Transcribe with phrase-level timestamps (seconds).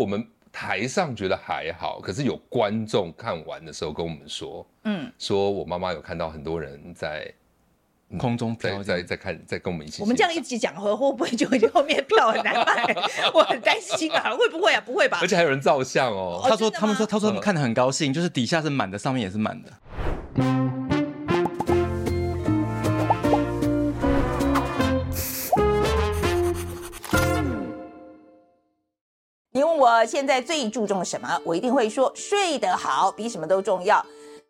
[0.00, 7.32] 我们台上觉得还好，可是有观众看完的时候跟我们说，嗯，说我妈妈有看到很多人在。
[8.18, 10.00] 空中在在在看，在跟我们一起。
[10.02, 12.94] 我们这样一起讲，会会不会就后面票很难卖？
[13.34, 14.80] 我很担心啊，会不会啊？
[14.84, 15.18] 不会吧？
[15.20, 16.40] 而且还有人照相哦。
[16.48, 20.93] 他说，他们说，他说他们看的很高兴，就是底下是满的，上面也是满的。
[30.06, 34.04] 现在最注重什么，我一定会说睡得好比什么都重要。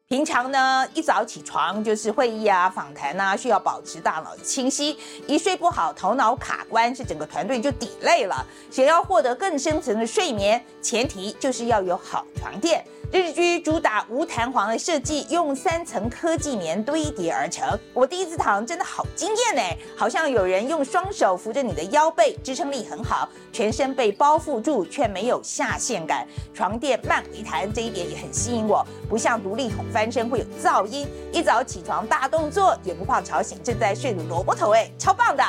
[0.06, 4.98] 平常呢，一早起床就是会议啊、访谈啊，需要保持大脑的清晰。
[5.26, 8.46] 一睡不好，头脑卡关，是整个团队就抵累了。
[8.70, 12.84] 想要获得更深层的睡眠，前提就是要有好床垫。
[13.12, 17.78] 日居主打无弹簧的设计，用三层科技棉堆叠而成。
[17.92, 19.62] 我第一次躺真的好惊艳呢，
[19.96, 26.26] 好像有人用双手扶着你的腰背，支撑力很好，全身被包覆住却没有下陷感。
[26.52, 31.06] 床垫慢回弹这一点也很吸引我，不像独立筒翻身会有噪音。
[31.32, 35.44] 一早起床大动作也不怕吵醒正在睡的萝卜头，哎，超棒的！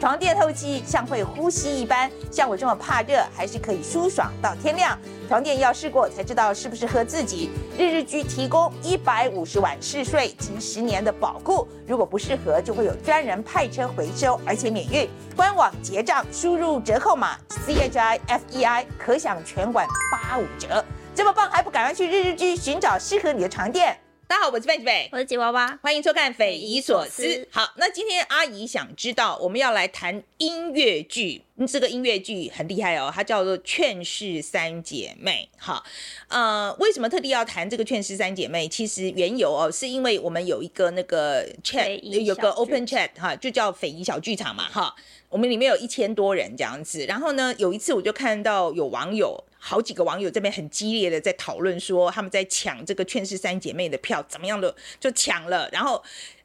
[0.00, 4.98] 床垫透气像会呼吸一般，像我这么怕热，还是可以舒爽到天亮。
[5.28, 7.50] 床垫要试过才知道适不适合自己。
[7.76, 15.06] 日日居提供一百五十晚试睡及十年的保固，如果不适合，就会有专人派车回收，而且免运。
[15.36, 20.82] 官网结账输入折扣码 C H I F E I，可享全馆八五折。
[21.14, 23.94] 这么棒，还不赶快去日日居寻找适合你的床垫？
[24.30, 27.24] 大家好，我是范琪斐，我是吉娃娃，欢迎收看《匪夷所思》。
[27.50, 31.42] 好，那今天阿姨想知道，我们要来谈音乐剧。
[31.66, 35.48] 这个音乐剧很厉害哦，它叫做《劝世三姐妹》。
[35.58, 35.82] 好，
[36.28, 38.66] 呃，为什么特地要谈这个《劝世三姐妹》？
[38.70, 44.68] 其实缘由哦，是因为我们有一个那个 chat，有个 open chat 哈，就叫匪夷小剧场嘛。
[44.70, 44.94] 哈，
[45.28, 47.04] 我们里面有一千多人这样子。
[47.06, 49.42] 然后呢，有一次我就看到有网友。
[49.62, 55.96] 好几个网友这边很激烈的在讨论说，他们在抢这个《劝世三姐妹》的票，怎么样的就抢了，然后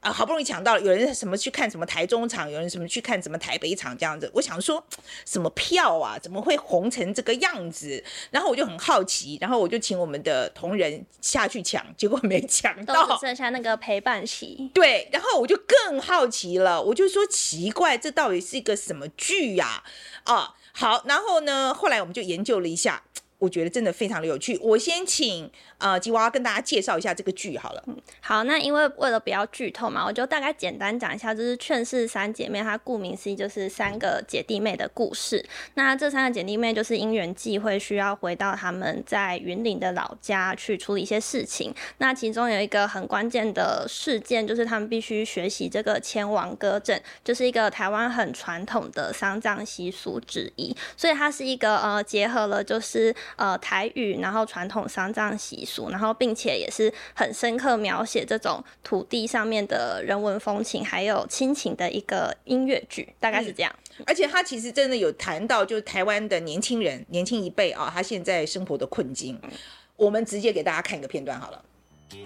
[0.02, 4.29] 啊、呃、好不容易抢到了，有人什么去看什么台中场，有人什么去看什么台北场这样子。
[4.34, 4.85] 我想说，
[5.25, 8.03] 什么票啊，怎么会红成这个样子？
[8.31, 14.69] 然后我就很好奇，然后我就请我们的同仁下去抢，结果没抢到，剩下那个陪伴席。
[14.73, 19.81] 对，然后我就更好奇了，我就说奇怪，这到底是一个什么剧呀？
[20.25, 20.35] 啊？
[20.35, 23.02] 啊好，然后呢，后来我们就研究了一下，
[23.40, 24.57] 我觉得真的非常的有趣。
[24.62, 25.51] 我先请。
[25.78, 27.84] 呃，吉娃娃跟大家介绍一下这个剧好了。
[27.88, 35.46] 嗯，好，那因为为了不要剧透嘛，我就大概简单讲一下，就是《劝世三姐妹》，它顾名思义就是三个姐弟妹的故事。
[35.73, 41.75] 那这三个姐弟妹就是因缘际会，需要回到他们在云林的老家去处理一些事情。
[41.97, 50.73] 那其中有一个很关键的事件，就是他们必须学习这个牵亡歌阵，就是一个台湾很传统的丧葬习俗之一。
[50.96, 55.90] 所以它是一个呃结合了就是呃台语，然后传统丧葬习俗。
[55.90, 63.74] 然后，并且也是很深刻描写这种土地上面的人文风情，还有亲情的一个音乐剧，大概是这样。
[63.97, 69.40] 嗯、而且他其实真的有谈到，就是台湾的年轻人、年轻一辈啊，他现在生活的困境。
[69.44, 69.52] 嗯、
[69.96, 71.64] 我们直接给大家看一个片段好了。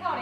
[0.02, 0.18] 好，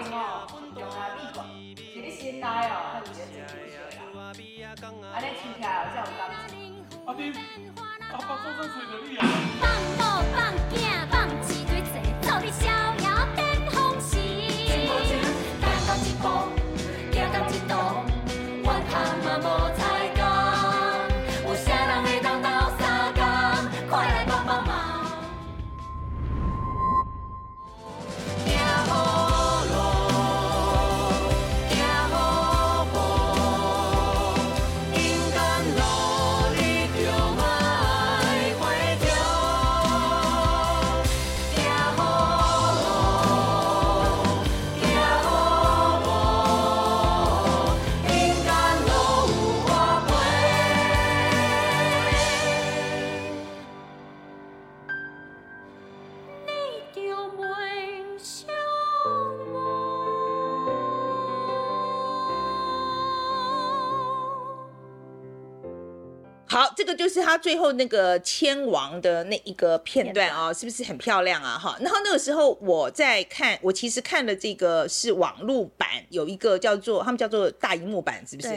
[67.28, 71.60] 他最后那个签王的那一个片段啊、哦，是不是很漂亮啊？
[71.60, 78.50] 哈，然后那个时候我在看，我其实看的这个是网络版，有一个叫做他们叫做大荧幕版，是不是？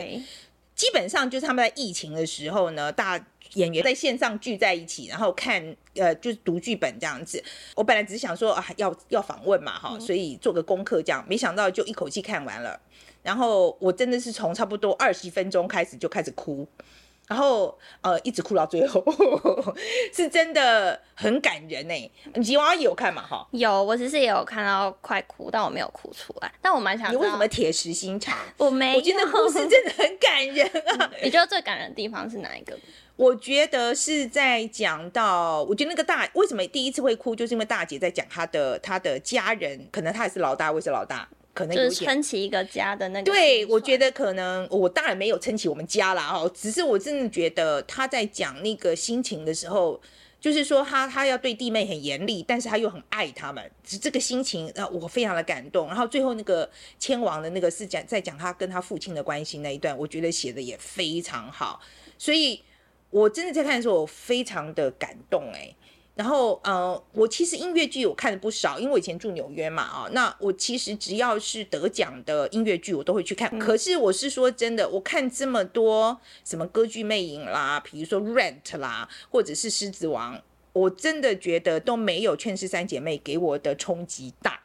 [0.77, 3.21] 基本上就是他们在疫情的时候呢，大
[3.55, 5.61] 演员在线上聚在一起，然后看
[5.97, 7.43] 呃，就是读剧本这样子。
[7.75, 12.79] 我本来只是想说啊，要要访问嘛，哈，所以做个功课这样，没想到就一口气看完了。
[13.21, 16.65] 然后我真的是从差不多二十分钟开始就开始哭。
[17.31, 19.05] 然后呃一直哭到最后，
[20.13, 22.13] 是真的很感人呢。
[22.35, 23.23] 你吉娃娃也有看嘛？
[23.25, 26.53] 哈，有，我其实也有看到快哭，但我没有哭出来。
[26.61, 28.37] 但我蛮想，你为什么铁石心肠？
[28.59, 31.09] 我没，我觉得故事真的很感人啊。
[31.23, 32.77] 你觉得最感人的地方是哪一个？
[33.15, 41.29] 我觉得是在讲到，我觉得那个大为什么第一次会哭，就是因为大姐在讲她的她的家人，可能她也是老大，我也是老大。
[41.53, 43.25] 可能就是撑起一个家的那个。
[43.25, 50.01] 对，我觉得可能我当然没有撑起我们家啦哦，只是我真的觉得他在讲那个心情的时候，
[50.41, 55.89] 就是说他他要对弟妹很严厉，但是他又很爱他们，是这个心情啊，我非常的感动。
[55.89, 56.69] 然后最后那个
[56.99, 61.81] 千王的那个是讲在讲他跟他父亲的关系那一段，我觉得写的也非常好，
[62.17, 62.63] 所以
[63.11, 65.75] 我真的在看的时候，我非常的感动哎。
[66.21, 73.49] 然后，呃，我其实音乐剧我看的不少，因为我以前住纽约嘛，啊，那我其实只要是得奖的音乐剧，我都会去看。
[73.55, 80.39] 嗯、可是我是说真的，我看这么多什么歌剧魅影啦，比如说 Rent 啦，或者是狮子王，
[80.75, 84.60] 我真的觉得都没有《劝世三姐妹》给我的冲击大。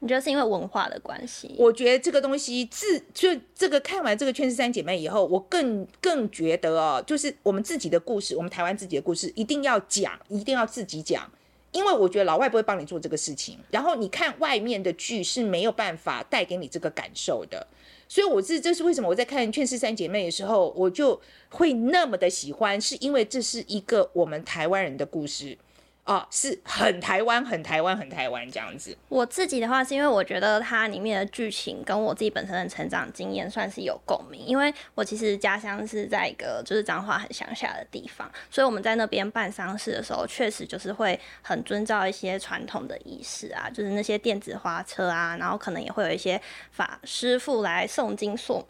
[0.00, 1.52] 你觉得是因为文化的关系？
[1.58, 11.28] 我觉得这个东西自就这个看完这个《劝世三姐妹》以后，我更更觉得哦，就是我们自己的故事，我们台湾自己的故事，一定要讲，一定要自己讲，
[11.72, 13.58] 因为我觉得老外不会帮你做这个事情。
[13.72, 17.66] 然后你看外面的剧是没有办法带给你这个感受的，
[18.06, 21.20] 所以我是这是为什么我在看《劝世三姐妹》的时候，我就
[21.50, 25.58] 会那么的喜欢，是因为这是一个我们台湾人的故事。
[26.08, 28.96] 哦，是很台湾，很台湾，很台湾这样子。
[29.10, 34.40] 我自己的话，是因为我觉得它里面的剧情跟我自己本身的成长经验算是有共鸣。
[34.46, 46.40] 因为我其实家乡是在一个就是彰化很乡下的地方，所以我们在那边办丧事的时候，确实就是会很遵照一些传统的仪式啊，就是那些电子花车啊，然后可能也会有一些
[46.70, 48.64] 法师傅来诵经诵。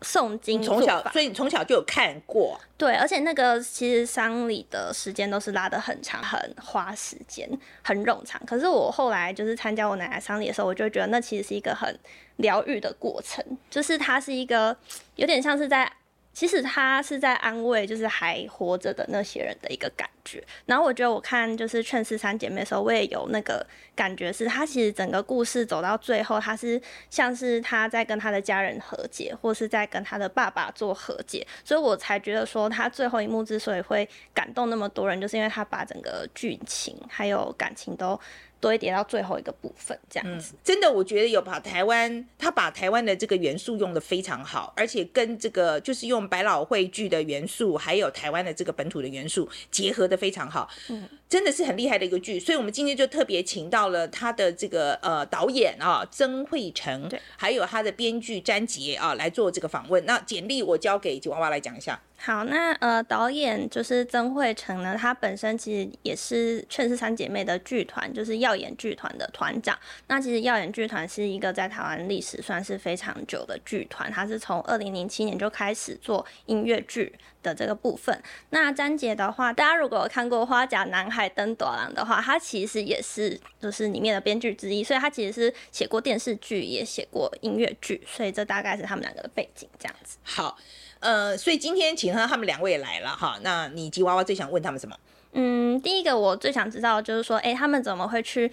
[0.00, 2.60] 诵经，从小，所以你从小就有看过。
[2.76, 7.48] 对，而且那个其实丧礼的时间都是拉得很长，很花时间，
[7.82, 8.40] 很冗长。
[8.46, 11.98] 可是我后来就是参加我奶奶丧礼的时候，我就觉得那其实是一个很
[12.36, 14.76] 疗愈的过程，就是它是一个
[15.16, 15.92] 有点像是在。
[16.38, 20.40] 其实他是在安慰，就是还活着的那些人的一个感觉。
[20.66, 26.80] 然后我觉得我看就是《劝世三姐妹》的时候，我也有那个感觉，是他其实整个故事走到最后，他是
[27.10, 31.44] 像是他在跟他的家人和解，或是在跟他的爸爸做和解。
[31.64, 38.16] 所以我才觉得说，他最后一幕之所以会感动那么多人，就是因为他把整个剧情还有感情都。
[38.60, 52.40] 多一点到最后一个部分，这样子、嗯、真的，我觉得有把台湾，他把台湾的这个元素用得非常好，而且跟这个就是用百老汇剧的元素，还有台湾的这个本土的元素结合得非常好，嗯，真的是很厉害的一个剧。
[52.40, 60.04] 所以我们今天就特别请到了他的这个呃导演啊曾慧诚，对，还有他的编剧詹杰啊来做这个访问。
[60.06, 62.00] 那简历我交给吉娃娃来讲一下。
[62.20, 69.78] 好，那呃，导演就是曾慧成呢，他本身其实也是《劝世三姐妹》的剧团，就是耀眼剧团的团长。
[70.08, 77.14] 那其实耀眼剧团是一个在台湾历史算是非常久的剧团，他是从二零零七年就开始做音乐剧
[77.48, 78.22] 的这个部分。
[78.50, 90.18] 那詹杰的话，大家如果有看过《花甲男孩登朵郎》的话，他其实也是就是里面的编剧之一，所以他其实是写过电视剧，也写过音乐剧，所以这大概是他们两个的背景这样子。
[90.22, 90.56] 好。
[91.00, 94.96] 呃，所以今天请他他们两位来了哈，那你吉娃娃最想问他们什么？
[95.30, 98.50] 嗯，第一个我最想知道就是说，哎，他们怎么会去？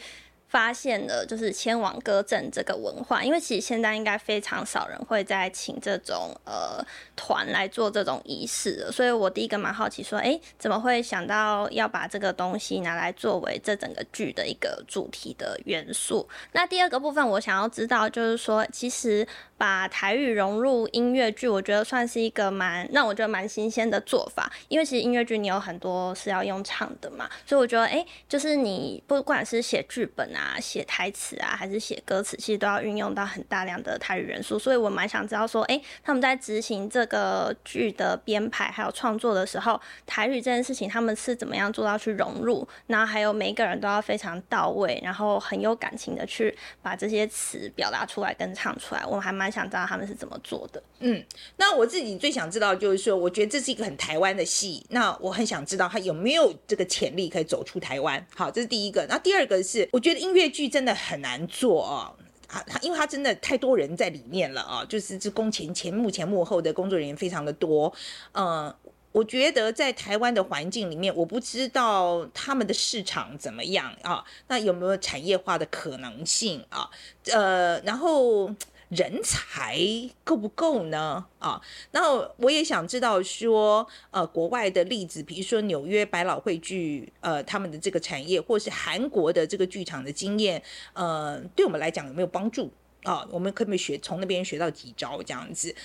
[0.47, 6.81] 发现了就是千王歌阵这个文化，因为其实现在应该非常少人会再请这种呃
[7.15, 16.25] 团来做这种仪式了，所以我第一个蛮好奇说，哎，怎么会想到要把这个东西拿来作为这整个剧的一个主题的元素？
[16.53, 30.44] 那第二个部分我想要知道就是说，其实把台语融入音乐剧，我觉得算是一个蛮让我觉得蛮新鲜的做法，因为其实音乐剧你有很多是要用唱的嘛，所以我觉得哎，就是你不管是写剧本啊。
[30.45, 42.67] 啊，写台词啊，还是写歌词，其实都要运用到很大量的台语元素，所以我蛮想知道说，哎、他们在执行这个剧的编排还有创作的时候，台语这件事情他们是怎么样做到去融入？
[42.85, 50.81] 然后还有每一个人都要非常到位，然后很有感情的去把这些词表达出来跟唱出来，我还蛮想知道他们是怎么做的。
[50.99, 51.23] 嗯，
[51.57, 58.25] 那我自己最想知道就是说，我觉得这是一个很台湾的戏，那我很想知道他有没有这个潜力可以走出台湾。
[58.33, 59.05] 好，这是第一个。
[59.07, 62.15] 那第二个是，我觉得音乐剧真的很难做哦，
[62.47, 67.93] 啊，因为他真的太多人在里面了啊，就是这工前前幕前幕后的工作人员非常的多，
[68.31, 68.73] 嗯，
[69.11, 76.89] 我觉得在台湾的环境里面，我不知道他们的市场怎么样啊，那有没有产业化的可能性啊？
[77.31, 78.49] 呃，然后
[78.89, 79.79] 人才
[80.23, 81.25] 够不够呢？
[81.39, 81.59] 啊，
[81.91, 90.61] 那我也想知道说，呃，国外的例子，比如说纽约百老汇剧，呃，他们的这个产业，或是韩国的这个剧场的经验，
[90.93, 92.71] 呃，对我们来讲有没有帮助
[93.03, 93.27] 啊？
[93.31, 95.75] 我们可不可以学从那边学到几招这样子？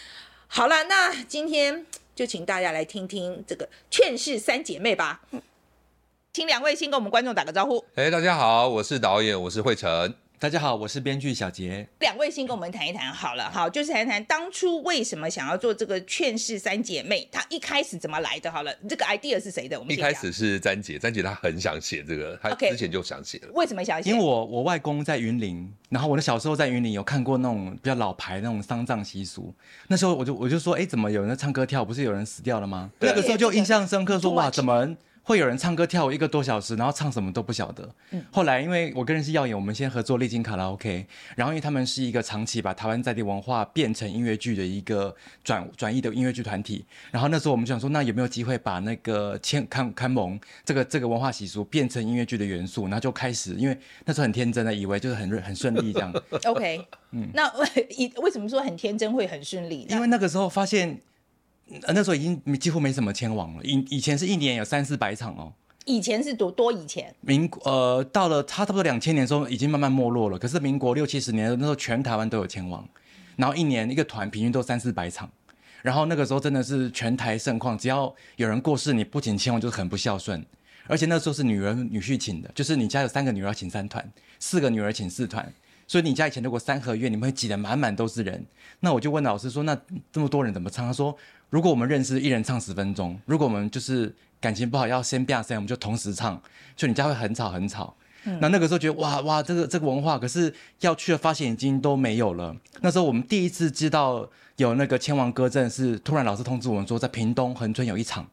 [0.47, 5.23] 好了，那今天就请大家来听听这个劝世三姐妹吧。
[6.33, 7.85] 请两位先跟我们观众打个招呼。
[7.95, 10.15] 哎，大家好，我是导演，我是慧诚。
[10.41, 11.87] 大家好，我是编剧小杰。
[11.99, 18.51] 两位先跟我们谈一谈好了，好，就是谈谈当初为什么想要做这个劝世三姐妹，她一开始怎么来的？
[18.51, 19.79] 好了，这个 idea 是谁的？
[19.79, 24.09] 我们一开始是詹姐，詹姐她很想写这个，她之前就想写为什么想写？
[24.09, 29.53] 因为我我外公在云林，然后我的小时候在云林有看过那种比较老牌那种丧葬习俗，
[29.89, 31.85] 那时候我就我就说，哎，怎么有人在唱歌跳？
[31.85, 32.91] 不是有人死掉了吗？
[33.01, 34.97] 那个时候就印象深刻說，说哇，怎么？
[35.23, 37.89] 会有人唱歌跳舞一个多小时，然后唱什么都不晓得。
[38.11, 52.85] 嗯，后来因为我跟人是耀眼，我们先合作丽晶卡拉 OK，然后因为他们是一个长期把台湾在地文化变成音乐剧的一个转转译的音乐剧团体，然后那时候我们就想说，那有没有机会把那个签看看蒙这个这个文化习俗变成音乐剧的元素？
[52.85, 56.13] 然后就开始，因为那时候很天真的以为就是很很顺利这样。
[56.47, 59.87] OK，嗯，那为为什么说很天真会很顺利？
[59.91, 61.01] 因为那个时候发现。
[61.89, 65.53] 那时候已经几乎没什么签王了，以以前是一年有三四百场哦。
[65.87, 70.39] 以前是多多以前，民呃到了差不多两千年的时候已经慢慢没落了。
[70.39, 72.87] 可是民国六七十年的那时候，全台湾都有签王，
[73.37, 75.29] 然后一年一个团平均都三四百场。
[75.83, 80.45] 然后那个时候真的是全台盛况，只要有人过世，你不仅签王就是很不孝顺。
[80.87, 84.07] 而且那时候是女儿女婿请的，就是你家有三个女儿请三团，
[84.39, 85.51] 四个女儿请四团。
[85.89, 88.45] 所以你家以前如果三合院，你们会挤得满满都是人。
[88.81, 89.77] 那我就问老师说，那
[90.13, 90.87] 这么多人怎么唱？
[90.87, 91.17] 他说。
[91.51, 96.41] 如果我们认识，一人唱十分钟；如果我们就是感情不好，要先变声，我们就同时唱。
[96.77, 97.95] 就你家会很吵很吵。
[98.25, 102.55] 嗯、那那个时候觉得哇哇，这个这个文化，可是要去的发现已经都没有了。
[102.83, 108.29] 那时候我们第一次知道有那个千王歌阵，是突然老师通知我们说，在屏东恒春有一场，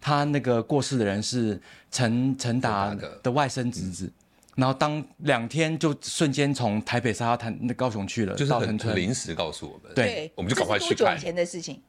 [0.00, 1.60] 他那个过世的人是
[1.90, 4.12] 陈陈达的外甥侄子。
[4.56, 10.96] 然后当两天就瞬间从台北杀到台那高雄去了，就是很临时告诉我们，对，我们就赶快去看。
[10.96, 11.80] 多久以前的事情？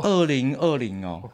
[0.00, 1.30] 二零二零哦，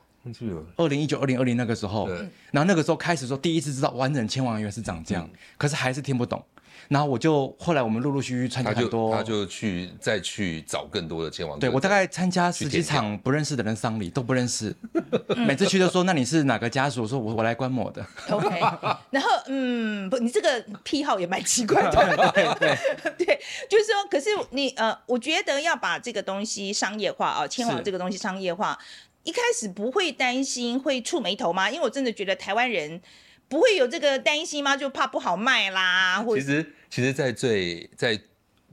[0.76, 2.16] 二零一九、二零二零那个时候，对。
[2.50, 6.42] 然后那个时候开始说第一次知道完整千万元是长这样，嗯、可是还是听不懂。
[6.86, 11.58] 然后我就后来我们陆陆续续参加很多，他就去再去找更多的签王。
[11.58, 14.74] 对，我大概参加十几场不认识的人丧礼都不认识，
[15.36, 17.02] 每次去都说那你是哪个家属？
[17.02, 18.06] 我说我我来观摩的。
[18.30, 18.60] OK，
[19.10, 21.90] 然后嗯不，你这个癖好也蛮奇怪的。
[22.32, 22.78] 对对
[23.18, 28.78] 对，就是说，可是你呃，我觉得要把这个东西商业化啊，签王这个东西商业化，
[29.24, 31.68] 一开始不会担心会触眉头吗？
[31.70, 33.00] 因为我真的觉得台湾人。
[33.48, 34.76] 不会有这个担心吗？
[34.76, 38.20] 就怕不好卖啦，或者其实其实，在最在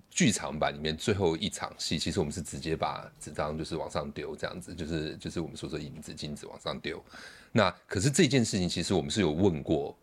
[0.10, 7.04] 剧场版里面最后一场戏，其实我们是直接把纸张就是往上丢，这样子，就是就是我们说说银子金子往上丢。
[7.52, 9.98] 那可是这件事情，其实我们是有问过，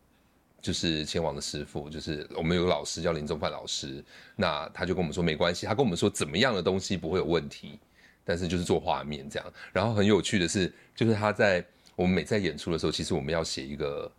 [0.61, 4.03] 就是签王的师傅，就是我们有个老师叫林宗范老师，
[4.37, 7.79] 那他就跟我们说没关系，他跟我们说怎么样的东西不会有问题，
[8.25, 9.53] 但是就是做画面这样。
[9.73, 11.63] 然后很有趣的是，就是他在
[11.95, 14.11] 我们每在演出的时候，其实我们要写一个。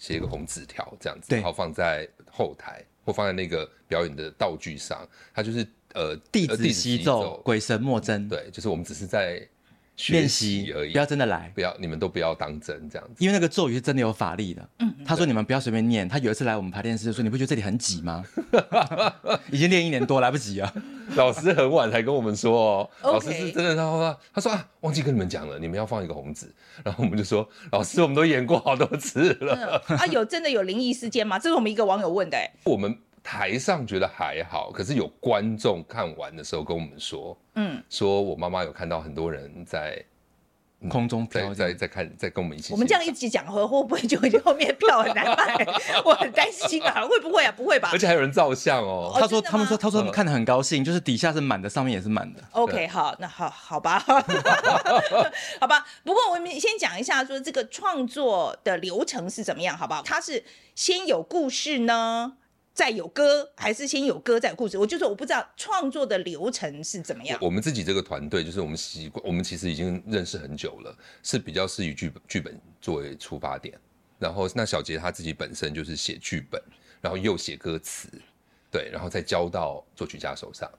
[0.00, 8.26] 写一个红纸条这样子，对然后放在后台或放在那个表演的道具上，它就是呃弟子习奏，鬼神莫争。
[8.26, 9.46] 对，就是我们只是在
[10.08, 13.14] 练习而已，不要真的来，不要你们都不要当真这样子。
[13.18, 14.68] 因为那个咒语是真的有法力的。
[14.78, 16.08] 嗯，他说你们不要随便念。
[16.08, 18.24] 他有一次来我们排练室说，你不觉得这里很挤吗？
[19.50, 20.72] 已经练一年多，来不及啊。
[21.16, 26.46] 老师很晚才跟我们说哦，老师是真的，他说他说啊，忘记跟你们讲了，你们要放一个红纸。
[26.84, 29.82] 然后我们就说，老师，我们都演过好多次了。
[29.86, 31.38] 啊，有真的有灵异事件吗？
[31.38, 32.38] 这是我们一个网友问的。
[32.64, 40.04] 我们台上觉得还好，可是有观众看完的时候跟我们说，嗯，说我妈妈有看到很多人在。
[40.88, 42.72] 空中在在在看，在跟我们一起。
[42.72, 45.54] 我们这样一起讲，会会不会就后面票很难卖？
[46.06, 47.52] 我很担心啊， 会不会啊？
[47.54, 47.90] 不会吧？
[47.92, 49.12] 而且还有人照相哦。
[49.14, 52.42] 他说，他们说，他说他们看的很高兴，就是底下是满的，上面也是满的。
[52.52, 53.98] OK，好，那好好吧，
[55.60, 55.86] 好吧。
[56.02, 60.00] 不过我们先讲一下，说这个创作的流程是怎么样，好不好？
[60.00, 60.42] 他是
[60.74, 62.38] 先有故事呢？
[62.72, 64.78] 再有歌，还是先有歌再有故事？
[64.78, 67.38] 我就说我不知道创作的流程是怎么样。
[67.42, 73.78] 我们自己这个团队，就是我们习惯，我们其实已经认识很久了，是比较是以剧本剧本作为出发点。
[74.18, 76.62] 然后那小杰他自己本身就是写剧本，
[77.00, 78.08] 然后又写歌词，
[78.70, 80.70] 对，然后再交到作曲家手上。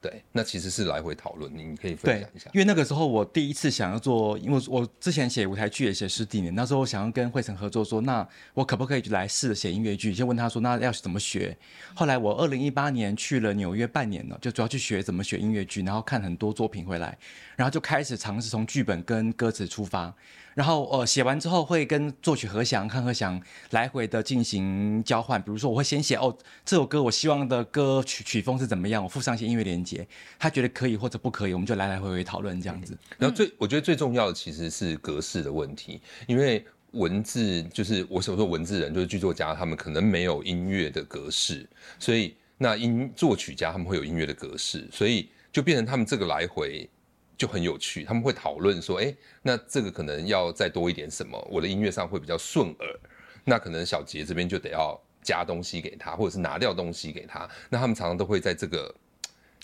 [0.00, 2.48] 对，那其实是来回讨论，你可以分享一下。
[2.54, 10.14] 因为那个时候我第一次想要做，因为我之前写舞台剧也写十几年，那时候我想要跟惠成合作说，说那我可不可以来试着写音乐剧？
[10.14, 11.56] 就问他说，那要怎么学？
[11.94, 17.18] 后来我二零一八年去了纽约半年了，就主要去学怎么学音乐剧，然后看很多作品回来，
[17.56, 20.14] 然后就开始尝试从剧本跟歌词出发。
[20.58, 30.04] 然后呃写完之后会跟作曲和祥、看和翔来回的进行交换，比如说我会先写哦这首歌我希望的歌曲曲风是怎么样，我附上一些音乐连接，
[30.36, 32.92] 他觉得可以或者不可以，我们就来来回回讨论这样子。
[32.92, 41.64] 嗯、然后最我觉得最重要的其实是格式的问题，因为文字就是我所说文字人就是剧作家，他们可能没有音乐的格式，
[42.00, 46.90] 所以那音作曲家他们会有音乐的格式，所以就变成他们这个来回。
[47.38, 53.00] 就很有趣，他们会讨论说，哎，那这个可能要再多一点什么，我的音乐上会比较顺耳，
[53.44, 58.94] 那可能小杰这边就得要加东西给他，或者是拿掉东西给他，那他们常常都会在这个。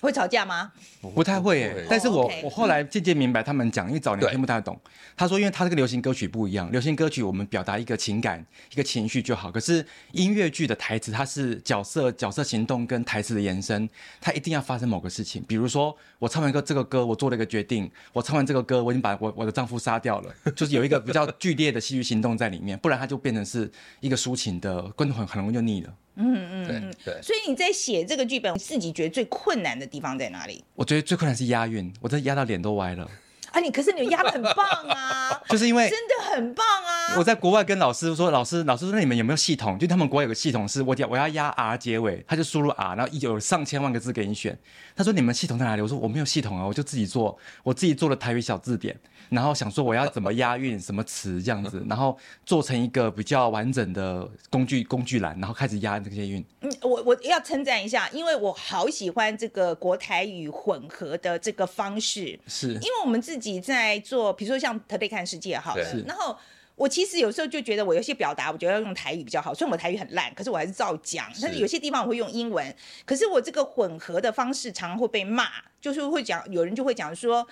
[0.05, 0.71] 会吵架吗？
[1.15, 2.43] 不太会耶，但是我、oh, okay.
[2.45, 4.79] 我后来渐渐明白他们讲，因为早年听不太懂。
[5.17, 9.51] 他说，因为他这个流行歌曲不一样，流行歌曲我们表达一个情感、一个情绪就好。
[9.51, 13.89] 可是音乐剧的台词，它是角色、角色行动跟台词的延伸，
[14.21, 15.43] 它一定要发生某个事情。
[15.49, 23.71] 比如说，我唱完歌这个歌，我做了一个决定；我唱完这个歌，我已经把我我的丈夫杀掉了，就是有一个比较剧烈的戏剧行动在里面，不然它就变成是
[24.01, 25.95] 一个抒情的，观众很很容易就腻了。
[26.17, 30.63] 嗯嗯嗯，对，所以你在写这个剧本，你自己觉得最困难的地方在哪里？
[30.75, 33.11] 我觉得最困难是押韵，我真的押到脸都歪了。
[33.51, 37.17] 啊，你可是你押的很棒啊， 就是因为真的很棒啊。
[37.17, 39.79] 我在国外跟老师说，老师老师说，那你们有没有系统？
[39.79, 44.59] 就他们国外有个系统是，我我要押 R 结尾，他就输入 R，然后有上千万个字给你选。
[44.97, 45.83] 他说你们系统在哪里？
[45.83, 48.97] 我说我没有系统啊，我就自己做，我自己做了台语小字典。
[49.31, 56.45] 然后想说我要怎么押韵，什么词这样子，然后做成一个比较完整的工具工具栏，然后开始押这些韵。
[56.61, 62.39] 嗯，我我要称赞一下，因为我好喜欢这个国台语混合的这个方式。
[62.47, 66.37] 是，因为我们自己在做，比如说像特别看世界好了，然后
[66.77, 71.27] 我其实有时候就觉得我有些表达，我觉得要用台语比较好，虽然我台语很烂，可是我还是照讲。
[71.41, 75.49] 但是有些地方我会用英文，可是我这个混合的方式常常会被骂，
[75.81, 77.47] 就是会讲，有人就会讲说。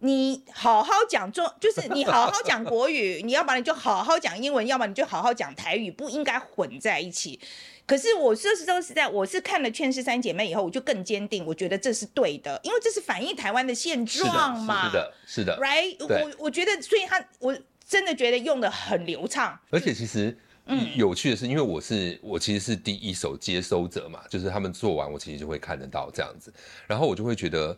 [0.00, 7.40] 你好好讲中，就是你好好讲国语，你要不然你就好好讲英文，要不然你就好好讲台语，不应该混在一起。
[7.84, 14.86] 可是我说实说实在，我是看了《劝世三姐妹》以后，我就更坚定，我觉得这是对的，因为这是反映台湾的现状嘛。
[14.86, 15.96] 是的，是的，是的，right？
[15.98, 19.58] 我我觉得，所以他我真的觉得用的很流畅。
[19.70, 26.54] 而且其实，嗯，有趣的是，因为我是我其实是第一手接收者嘛，就是他们做完，我其实就会看得到这样子，
[26.86, 27.76] 然后我就会觉得。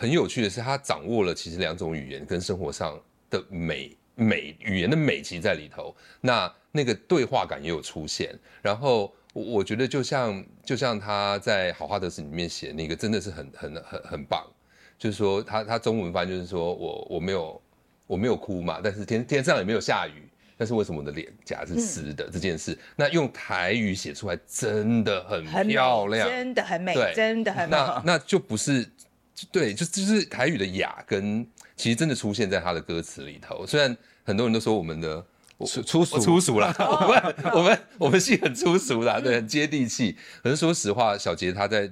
[0.00, 5.94] 很有趣的是，他掌握了其实两种语言跟生活上的美美语言的美，其实在里头。
[6.22, 8.34] 那那个对话感也有出现。
[8.62, 14.42] 然后我觉得，就像就像他在《好话得时》里面写那个，真的是很很很很棒。
[14.98, 17.62] 就是说，他他中文翻就是说我我没有
[18.06, 22.78] 我没有哭嘛，但是天天上也没有下雨，但是为什么我的脸颊是湿的、嗯、这件事？
[22.96, 27.76] 那用台语写出来真的很漂亮，真的很美，真的很美。
[27.76, 28.88] 那那就不是。
[29.52, 33.66] 对，就就是台语的雅跟其实真的出现在他的歌词里头。
[33.66, 35.24] 虽然很多人都说我们的
[35.66, 40.16] 粗粗俗粗俗啦， 我们我们我们戏很粗俗啦，对，很接地气。
[40.42, 41.90] 可是说实话，小杰他在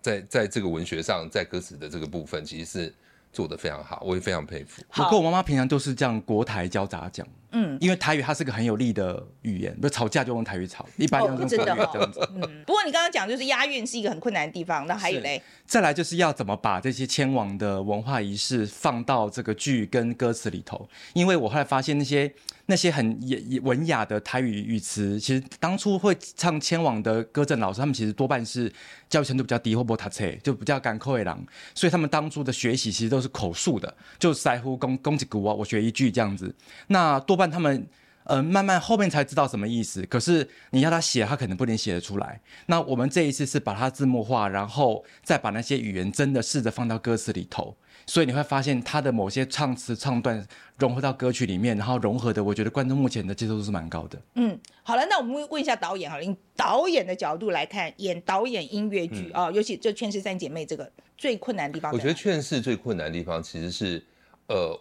[0.00, 2.94] 在在这个文学上，在歌词的这个部分，其实是
[3.32, 4.82] 做的非常好，我也非常佩服。
[4.90, 7.26] 不过我妈妈平常都是这样国台交杂讲。
[7.52, 12.20] 嗯，因为台语它是个很有力的语言，不是吵架就用台语吵， 一般用国语这样子。
[12.34, 15.42] 嗯，不过你刚刚讲就是押韵是一个很困难的地方，那还有嘞？
[15.66, 20.88] 再来就是要怎么把这些迁往的文化仪式放到这个剧跟歌词里头？
[21.12, 22.32] 因为我后来发现那些
[22.66, 23.18] 那些很
[23.62, 28.72] 文雅的台语语词，其实当初会唱迁往的歌阵老师，他们其实多半是
[29.08, 36.54] 教育程度比较低或不读册，就比较赶口的人，所以他们当初的学习其实都是口述的，就塞乎公公几句啊，我学一句这样子。
[36.86, 37.39] 那多。
[37.40, 37.86] 不然他们，
[38.24, 40.04] 呃，慢慢后面才知道什么意思。
[40.04, 42.38] 可是你要他写，他可能不能写得出来。
[42.66, 47.74] 那我们这一次是把它字幕化，然后再把那些语言真的试着放到歌词里头。
[48.06, 54.20] 所以你会发现他的某些唱词唱段融合到歌曲里面，然后融合的，我觉得观众目前的接受度是蛮高的。
[54.34, 64.04] 嗯，好了，那我们问一下导演好了，以导演的角度来看，演导演音乐剧啊，尤其就《劝世三姐妹》这个最困难的地方，我觉得《劝世》最困难的地方其实是，
[64.48, 64.78] 呃。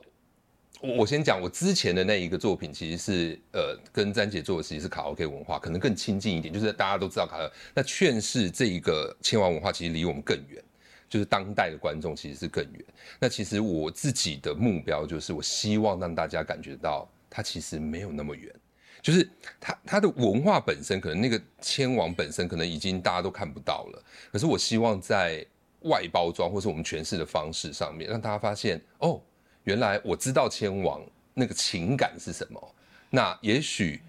[0.81, 6.53] 我先讲，我之前的那一个作品，其实是呃跟詹姐做的，其实是卡拉 OK 文化，可能更亲近一点。
[6.53, 10.63] 就是大家都知道卡拉那劝世这一个千王文化，其实离我们更远，
[11.09, 12.85] 就是当代的观众其实是更远。
[13.19, 18.49] 那其实我自己的目标就是，我希望让大家感觉到它其实没有那么远，
[19.01, 25.45] 就是它它的文化本身，可能那个千王本身可能已经大家都看不到了，可是我希望在
[25.81, 29.21] 外包装或是我们诠释的方式上面，让大家发现哦，
[29.63, 31.01] 原来我知道千王
[31.33, 32.75] 那个情感是什么。
[33.09, 34.01] 那也许，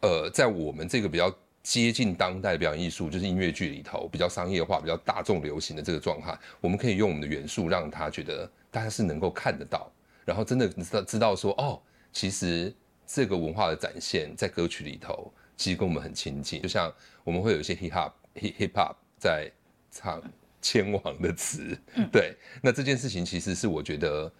[0.00, 9.90] 呃，在我们这个比较接近当代的表演艺术，就是音乐剧里头比较商业化、比较大众流行的这个状态，我们可以用我们的元素让他觉得大家是能够看得到，
[10.24, 11.80] 然后真的知道知道说哦，
[12.12, 12.74] 其实
[13.06, 16.60] 这个文化的展现在歌曲里头，其实跟我们很亲近。
[16.60, 16.92] 就像
[17.24, 19.50] 我们会有一些 hip hop hip hip hop 在
[19.90, 20.20] 唱
[20.60, 21.78] 千王的词，
[22.10, 24.30] 对，那这件事情其实是我觉得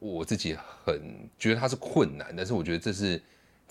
[0.00, 1.00] 我自己很
[1.38, 3.22] 觉得它是困难，但是我觉得这是。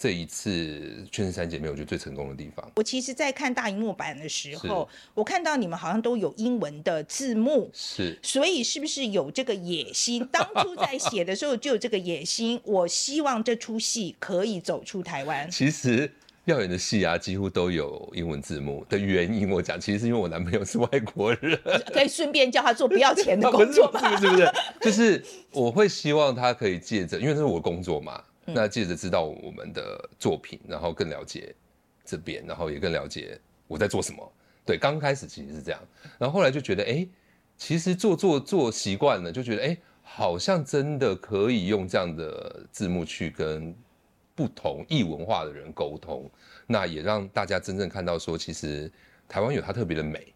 [0.01, 0.49] 这一次
[1.11, 10.25] 《劝世三姐妹》我觉得最成功的地方，我其实，在看大荧幕版的时候，我看到你们好像都有英文的字幕，是，所以是不是有这个野心？
[10.31, 15.45] 当初在写的时候就有这个野心，我希望这出戏可以走出台湾。
[15.51, 16.09] 其实
[16.49, 21.59] 耀眼的戏啊，几乎都有英文字幕的原因，我讲，其实是因为我男朋友是外国人，
[21.93, 24.17] 可以顺便叫他做不要钱的工作吗？
[24.19, 24.51] 是不是？
[24.81, 28.21] 就是 我会希望他可以借着，因为这是我工作嘛。
[28.51, 31.53] 那借着知道我们的作品，然后更了解
[32.03, 34.33] 这边，然后也更了解我在做什么。
[34.65, 35.79] 对，刚开始其实是这样，
[36.17, 37.07] 然后后来就觉得，哎，
[37.57, 43.75] 其实做做做习惯了，就觉得，哎，好像真的可以用这样的字幕去跟
[44.39, 46.31] 不同异文化的人沟通，
[46.65, 48.89] 那也让大家真正看到说，其实
[49.27, 50.33] 台湾有它特别的美。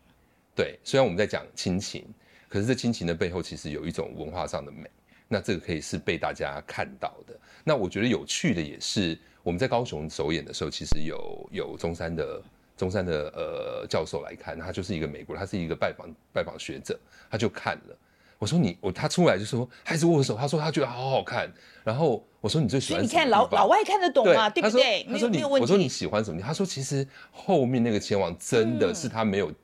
[0.54, 2.06] 对，虽然我们在讲亲情，
[2.50, 4.90] 可是这亲情的背后，其实有一种文化上的美。
[5.30, 7.34] 那这个可以是被大家看到的。
[7.64, 12.42] 那我觉得有趣的也是，我们在高雄首演的时候，其实有有中山的
[12.76, 17.00] 中山的呃教授来看，他就是一个美国人，他是一个拜访拜访学者，
[17.32, 17.98] 他就看了。
[18.44, 21.50] 我说你我他出来就说还是握手，他说他觉得好好看。
[21.82, 23.10] 然后我说你最喜欢什么？
[23.10, 24.50] 你看老老外看得懂吗？
[24.50, 25.08] 对，对不对？
[25.10, 26.42] 他说你我说你喜欢什么？
[26.42, 29.56] 他说其实后面那个前王真的是他没有、嗯、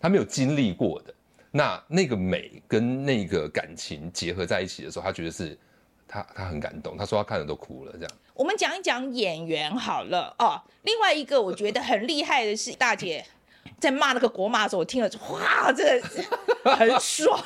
[0.00, 1.12] 他没有经历过的。
[1.50, 5.58] 那那个美跟那个感情结合在一起的时候，他觉得是
[6.06, 7.92] 他他很感动，他说他看了都哭了。
[7.94, 10.62] 这样，我们讲一讲演员好了哦。
[10.82, 13.26] 另外一个我觉得很厉害的是大姐
[13.80, 16.08] 在骂那个国骂的时候，我听了哇，这个
[16.76, 17.38] 很爽，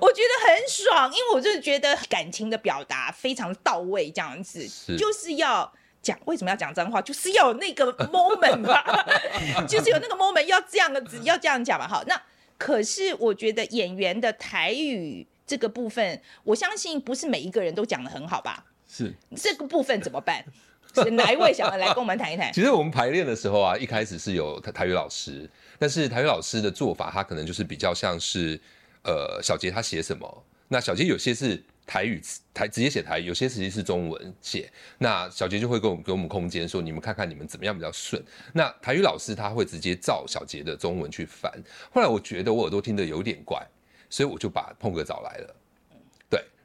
[0.00, 5.72] 我觉得很爽，因为我就是觉得感情的表达非常到位，这样子是就是要。
[6.02, 9.04] 讲为什么要讲脏话，就是要有那个 moment 吧，
[9.66, 11.88] 就是有那个 moment 要这样子，要这样讲吧。
[11.88, 12.22] 好，那
[12.56, 18.66] 可是我觉得演员的台语这个部分，我相信不是每一个人都讲得很好吧？
[18.88, 20.44] 是这个部分怎么办？
[21.02, 22.50] 是哪一位想要来跟我们谈一谈？
[22.54, 28.60] 其实我们排练的时候啊，一开始是有台台语老师，但是台语老师的做法，他可能就是比较像是
[29.04, 31.62] 呃小杰他写什么，那小杰有些是。
[31.88, 32.20] 台语
[32.52, 34.68] 台直接写台语，有些实际是中文写。
[34.98, 38.20] 那小杰就会给我们给我们空间，说你们看看你们怎么样比较顺。
[38.52, 41.48] 那台语老师他会直接照小杰的中文去翻。
[41.92, 43.64] 后来我觉得我耳朵听得有点怪，
[44.10, 45.54] 所以我就把碰哥找来了。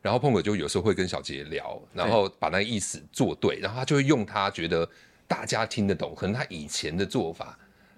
[0.01, 4.87] 对，然后碰哥就有时候会跟小杰聊，然后把那个意思做对，然后他就会用他觉得
[5.27, 7.57] 大家听得懂，可能他以前的做法，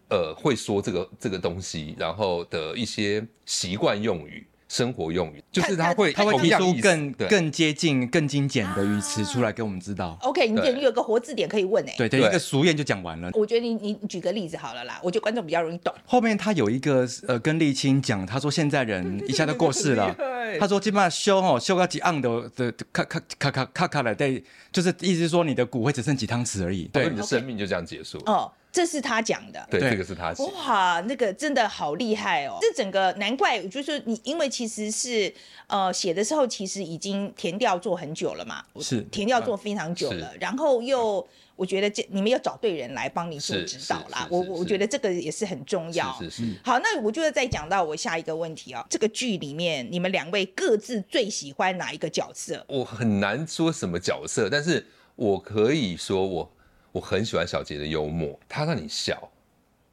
[0.09, 4.45] 呃，会说这个这个东西，然后的一些习惯用语。
[4.73, 10.17] 生活用语就是他会他会提出更更接近更精简的语词出来给我们知道。
[10.23, 11.93] OK，你等于有个活字典可以问哎。
[11.95, 13.29] 对对，一个俗谚就讲完了。
[13.33, 15.93] 我觉得你你举个例子好了啦，我觉得观众比较容易懂。
[16.07, 20.11] 后面他有一个呃跟沥青讲，他说现在人 一下就过世了，
[20.59, 28.17] 他说基本上修哦修到几盎的的咔咔咔咔咔咔了，对，就是意思是说你的骨灰只剩几汤匙而已，对，你的生命就这样结束。
[28.25, 28.51] 哦。
[28.73, 30.51] 这是他讲的，对，这个是他讲。
[30.53, 32.57] 哇，那个真的好厉害哦！
[32.59, 35.31] 这整个难怪，就是你，因为其实是
[35.67, 41.23] 呃写的时候，其实已经填调做很久了嘛，是填调做非常久了，然后又
[41.55, 44.27] 我觉得这你们要找对人来帮你做指导啦。
[44.31, 46.11] 我我觉得这个也是很重要。
[46.19, 46.43] 是是。
[46.63, 48.83] 好，那我就再讲到我下一个问题哦。
[48.89, 52.65] 这个剧里面你们两位各自最喜欢哪一个角色？
[52.67, 54.83] 我很难说什么角色，但是
[55.15, 56.52] 我可以说我。
[56.93, 59.29] 我很喜欢小杰的幽默，他让你笑，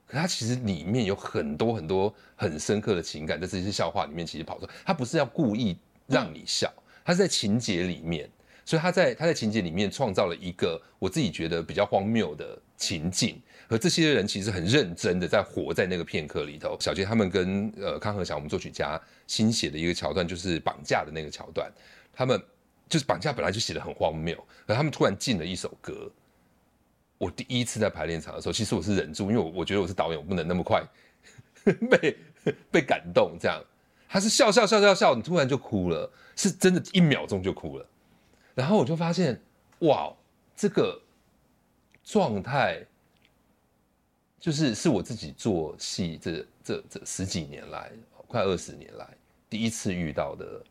[0.07, 4.73] 可他其实里面有很多很多很深刻的情感，在这些笑话里面其实跑出来。
[4.85, 6.71] 他不是要故意让你笑，
[7.03, 8.29] 他是在情节里面，
[8.67, 16.77] 所以他在他在情节里面创造了一个我自己觉得比较荒谬的情境，而这些人其实很认真的在活在那个片刻里头。
[16.81, 21.73] 小杰他们跟呃康和祥我们作曲家新写的一个桥段，就是绑架的那个桥段，
[22.13, 22.39] 他们
[22.91, 24.37] 就是绑架本来就写得很荒谬，
[24.67, 26.11] 而他们突然进了一首歌。
[27.21, 30.83] 我第一次在排练场的时候，其实我是忍住，因为我我觉得我是导演，我不能那么快
[31.91, 32.17] 被
[32.71, 33.37] 被感动。
[33.39, 33.63] 这样，
[34.09, 37.87] 他是笑笑笑笑笑，你突然就哭了，是真的，一秒钟就哭了。
[38.55, 39.39] 然后我就发现，
[39.81, 40.11] 哇，
[40.57, 40.99] 这个
[42.03, 42.83] 状态
[44.39, 47.93] 就是是我自己做戏这这这十几年来，
[48.27, 49.07] 快二十年来
[49.51, 50.65] 第一次遇到的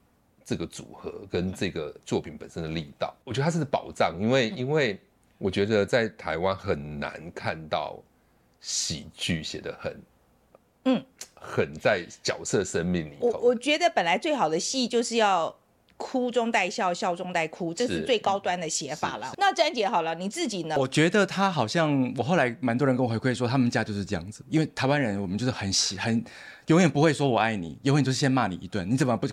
[0.44, 5.00] 这个组合跟这个作品本身的力道，我觉得它是宝藏，因为因为
[5.40, 7.98] 我觉得在台湾很难看到
[8.62, 10.00] 喜剧写的很。
[10.86, 11.04] 嗯，
[11.36, 13.28] 很在角色生命里头。
[13.28, 15.54] 我我觉得本来最好的戏就是要
[15.98, 19.30] 哭中带笑，笑中带哭，这是最高端的写法了。
[19.38, 20.76] 那詹姐好了，你自己呢？
[20.80, 24.42] 我觉得他好像，我后来蛮多人跟我回馈说，他们家就是这样子。
[24.50, 26.24] 因为台湾人，我们就是很喜很
[26.68, 28.90] 永远不会说我爱你，永远就是先骂你一顿。
[28.90, 29.28] 你怎么不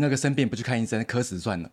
[0.00, 1.70] 那个生病不去看医生，渴死算了。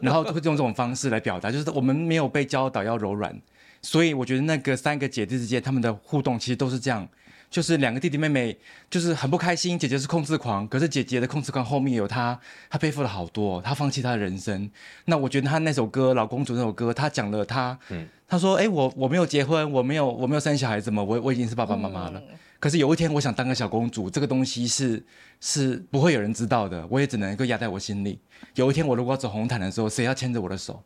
[0.00, 3.34] 然后会用这种方式来表达，就是我们没有被教导要柔软。
[3.82, 7.06] 所以我觉得那个三个姐弟之间他们的互动其实都是这样。
[7.50, 8.56] 就是两个弟弟妹妹，
[8.90, 9.78] 就是很不开心。
[9.78, 12.36] 姐姐是控制狂，可是姐姐的控制狂后面有她，
[12.68, 14.68] 她背负了好多，她放弃她的人生。
[15.04, 22.20] 那我觉得她那首歌《老公主》那首歌，她讲了她，嗯，她说：“哎、欸，我我没有结婚，我没有我没有生小孩子嘛，我我已经是爸爸妈妈了。
[22.28, 25.04] 嗯、可是有一天，我想当个小公主，这个东西是
[25.38, 28.18] 是不会有人知道的，我也只能够压在我心里。
[28.54, 30.82] 有一天，我如果要走红毯的时候，谁要牵着我的手？”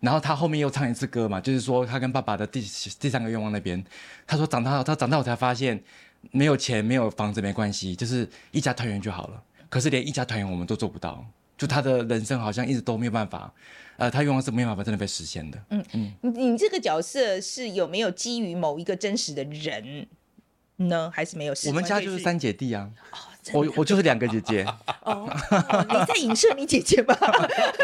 [0.00, 2.62] 然后他后面又唱一次歌嘛，就是说他跟爸爸的第
[2.98, 3.84] 第三个愿望那边，
[4.26, 5.78] 他说长大他长大我才发现，
[6.30, 9.42] 没有钱没有房子没关系，就是一家团圆就好了。
[9.68, 11.22] 可是连一家团圆我们都做不到，
[11.58, 13.52] 就他的人生好像一直都没有办法，
[13.98, 15.62] 呃，他愿望是没有办法真的被实现的。
[15.68, 20.06] 嗯嗯，你你这个角色是有没有基于某一个真实的人
[20.78, 21.10] 呢？
[21.14, 21.54] 还是没有？
[21.66, 22.90] 我们家就是三姐弟啊。
[23.12, 23.18] 哦
[23.54, 24.62] 我我就是两个姐姐
[25.04, 27.16] 哦，哦，你在影射你姐姐吧？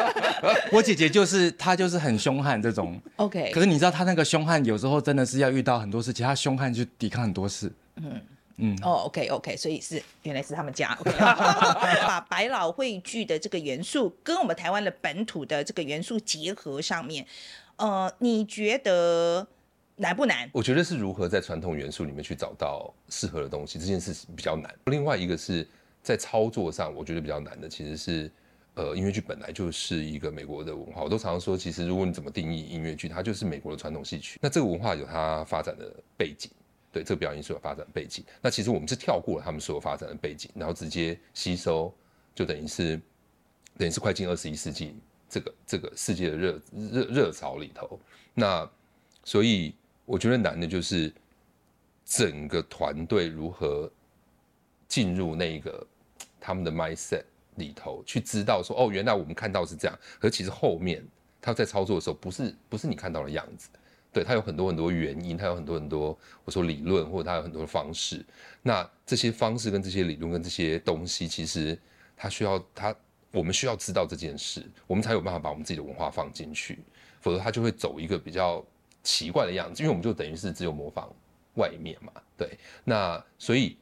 [0.71, 3.01] 我姐姐就是她，就是很凶悍这种。
[3.17, 7.73] OK，可是你知道她那个凶悍有时候真的是要遇到很多事情，她凶悍就抵抗很多事。
[7.97, 8.21] 嗯
[8.59, 10.95] 嗯，哦，OK OK，所以是原来是他们家。
[11.17, 17.25] 把百老汇剧的这个元素跟我们台湾的本土的这个元素结合上面，
[17.77, 19.47] 呃，你觉得？
[19.97, 20.51] 难不难？
[20.53, 24.75] 我觉得是如何在传统元素里面去找到适合的东西，这件事比较难。
[24.87, 25.67] 另外一个是
[26.03, 28.33] 在操作上，我觉得比较难的其实是，
[28.75, 31.03] 呃，音乐剧本来就是一个美国的文化。
[31.03, 34.41] 我都常常说，其实如果你怎么定义音乐剧，它就是美国的传统戏曲。
[34.43, 36.51] 那这个文化有它发展的背景，
[36.91, 38.25] 对这个表演艺术有发展背景。
[38.43, 41.95] 那其实我们是跳过了他们所有发展的背景，然后直接吸收，
[42.35, 43.01] 就等于是
[43.79, 44.97] 等于是快进二十一世纪
[45.29, 48.01] 这个这个世界的热热热潮里头。
[48.35, 48.69] 那
[49.23, 49.73] 所以。
[50.07, 51.13] 我觉得难的就是
[52.05, 53.91] 整个团队如何
[54.87, 55.87] 进入那个
[56.39, 61.03] 他们的 mindset 里头，去知道说哦，原来我们看到是这样，可是其实后面
[61.41, 63.71] 他在操作的时候，不是不是你看到的样子，
[64.13, 68.23] 对，他有很多很多原因，他有很多很多我说理论，或者他有很多的方式。
[68.63, 71.79] 那这些方式跟这些理论跟这些东西，其实
[72.15, 72.95] 他需要他
[73.33, 76.81] 我们需要知道这件事，我们才有办法把我们自己的文化放进去，
[77.21, 78.63] 否则他就会走一个比较。
[79.05, 81.15] 奇怪的样子，因为我们就等于是只有模仿
[81.57, 82.59] 外面嘛，对。
[82.83, 83.77] 那所以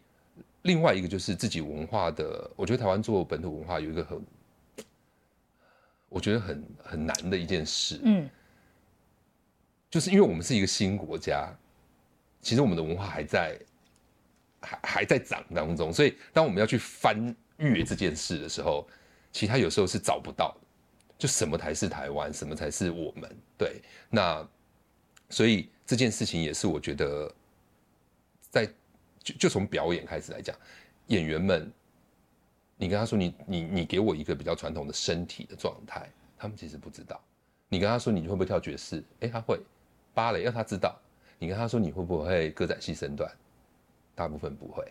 [0.62, 4.20] 另外一个就是自己文化的，我觉得台湾做本土文化有一个很，
[6.08, 8.28] 我觉得很很难的一件事，嗯，
[9.88, 11.48] 就是因为我们是一个新国家，
[12.40, 13.58] 其实我们的文化还在
[14.60, 18.84] 还还在长当中，所以当我们要去翻阅这件事的时候，
[19.30, 20.66] 其实他有时候是找不到的，
[21.16, 23.80] 就什么才是台湾，什么才是我们，对，
[24.10, 24.44] 那。
[25.32, 27.34] 所以这件事情也是我觉得，
[28.50, 28.66] 在
[29.22, 30.54] 就就从表演开始来讲，
[31.06, 31.72] 演员们，
[32.76, 37.18] 你跟他说你你你给我一个比较传统的身体的状态，他们其实不知道。
[37.70, 39.58] 你跟他说你会不会跳爵士，哎，他会。
[40.12, 41.00] 芭蕾要他知道。
[41.38, 43.32] 你跟他说你会不会歌仔戏身段，
[44.14, 44.86] 大部分不会。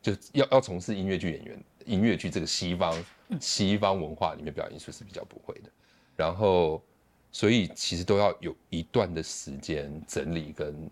[0.00, 3.04] 就要要从事音乐剧演员，音乐剧这个西方
[3.38, 5.70] 西方文化里面表演艺术是比较不会的。
[6.16, 6.82] 然后。
[7.32, 10.88] 所以其实都要有一段的时间整理、跟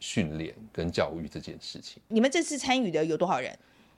[0.00, 2.02] 训练、跟教育这件事情。
[2.08, 3.56] 你们这次参与的有多少人？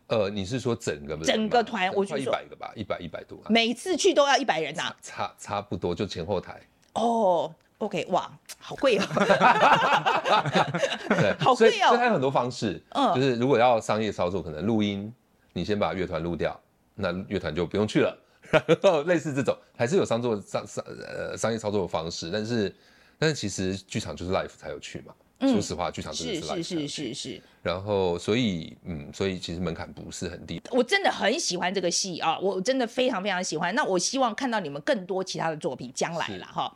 [0.08, 1.92] 呃，你是说整个整个团？
[1.92, 3.36] 我一百个吧，一百一百多。
[3.48, 4.96] 每次去都要一百人呐、啊？
[5.02, 6.60] 差差不多，就前后台。
[6.92, 9.02] 哦，OK，哇，好贵哦。
[11.08, 11.88] 对，好贵哦。
[11.88, 15.12] 所以它有很多方式，嗯，就是如果要商业操作，可能录音，
[15.52, 16.56] 你先把乐团录掉，
[16.94, 18.16] 那乐团就不用去了。
[18.50, 22.74] 然后类似这种还是有商作商商呃商业操作的方式，但是
[23.18, 25.14] 但是其实剧场就是 life 才有趣嘛。
[25.38, 27.42] 嗯、说实话，剧场真的是 live 是是是是是。
[27.62, 30.62] 然后所以嗯，所以其实门槛不是很低。
[30.70, 33.74] 我真的很喜欢这个戏啊，我真的非常非常喜欢。
[33.74, 36.74] 那我希望看到你们更多其他的作品将来了哈。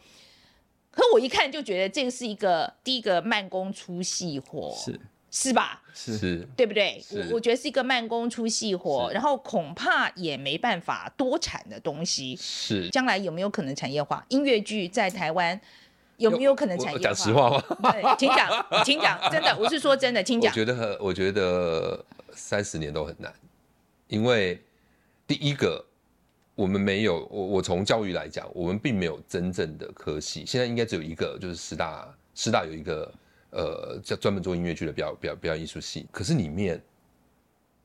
[0.90, 4.74] 可我一看就觉得这个是一个第一个慢工出细活。
[4.76, 5.00] 是。
[5.30, 5.80] 是吧？
[5.94, 7.02] 是，对不对？
[7.10, 12.36] 我我觉得是一个慢工出细活，然后恐怕也没办法多产的东西。
[12.40, 14.24] 是，将来有没有可能产业化？
[14.28, 15.58] 音乐剧在台湾
[16.16, 17.02] 有没有可能产业化？
[17.02, 17.92] 讲实话吗？
[17.92, 20.50] 对，请讲， 请讲，真的，我是说真的，请讲。
[20.50, 23.32] 我觉得，我觉得三十年都很难，
[24.08, 24.60] 因为
[25.26, 25.84] 第一个，
[26.54, 33.12] 我们没有，我我从教育来讲，我们并没有真正的科系，现在应该只有一个，就是师大，师大有一个
[33.50, 36.82] 呃叫专门做音乐剧的表表表演艺术系，可是里面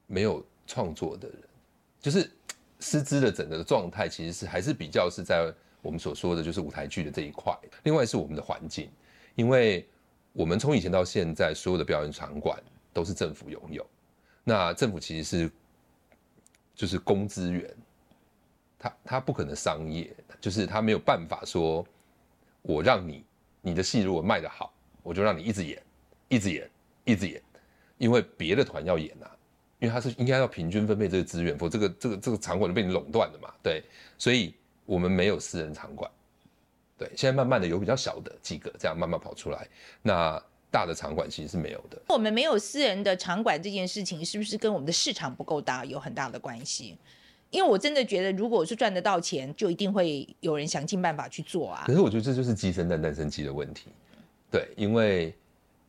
[0.08, 1.39] 没有创作的人，
[1.99, 2.32] 就是
[2.80, 5.54] 师资的整个的状态，其实是还是比较是在。
[5.82, 8.89] 我们所说的就是舞台剧的这一块，另外是我们的环境，
[9.36, 9.88] 因为
[10.34, 12.60] 我们从以前到现在，所有的表演场馆
[12.91, 13.86] 都是政府拥有，
[14.43, 15.51] 那政府其实是
[16.73, 17.71] 就是公资源，
[18.80, 21.86] 他他不可能商业，就是他没有办法说，
[22.63, 23.23] 我让你
[23.62, 24.73] 你的戏如果卖得好，
[25.05, 25.81] 我就让你一直演，
[26.27, 26.69] 一直演，
[27.05, 27.41] 一直演，
[27.97, 29.31] 因为别的团要演啊，
[29.79, 33.81] 因为他是应该要平均分配这个资源，否则这个这个这个场馆就被你垄断了嘛，对，
[34.17, 34.53] 所以。
[34.87, 36.07] 我们没有私人场馆，
[36.95, 39.67] 对，现在慢慢的有比较小的几个这样慢慢跑出来，
[40.03, 40.39] 那
[40.69, 41.99] 大的场馆其实是没有的。
[42.09, 46.95] 我们没有私人的场馆这件事情，是不是跟我们的市场不够大有很大的关系？
[47.49, 51.83] 因为我真的觉得，如果是赚得到钱，就一定会有人想尽办法去做啊。
[51.87, 53.87] 可是我觉得这就是鸡生蛋，蛋生鸡的问题。
[54.51, 55.34] 对，因为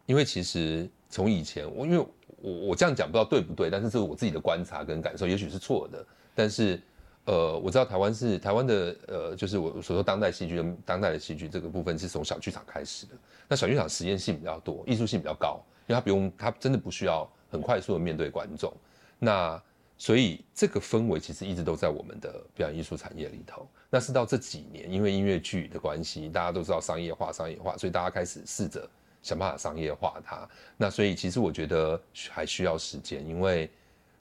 [0.06, 1.98] 因为其实从以前我因为
[2.40, 6.80] 我我这样讲不知道对不对，但是这是我自己的观察跟感受，也许是错的，但是。
[7.26, 13.14] 呃，我知道台湾是台湾的，呃，就是我所说当代戏剧跟当代的戏剧这个部分是从小剧场开始的。
[13.48, 18.72] 那小剧场实验性比较多，艺术性比较高，因为它不用，它真的不需要很快速的面对观众。
[19.18, 19.60] 那
[19.98, 23.66] 所以这个氛围其实一直都在我们的表演艺术产业里头。
[23.90, 28.88] 那是到这几年，因为音乐剧的关系，大家都知道商业化，商业化，所以大家开始试着
[29.22, 30.48] 想办法商业化它。
[30.76, 33.70] 那所以其实我觉得还需要时间，因为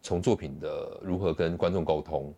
[0.02, 2.34] 从作品的如何跟观众沟通。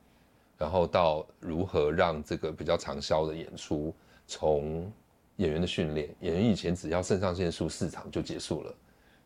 [0.60, 3.94] 然后到如何让这个比较长销的演出，
[4.26, 4.92] 从
[5.36, 8.74] 演员的训练，演员以前只要肾上腺素四场就结束了，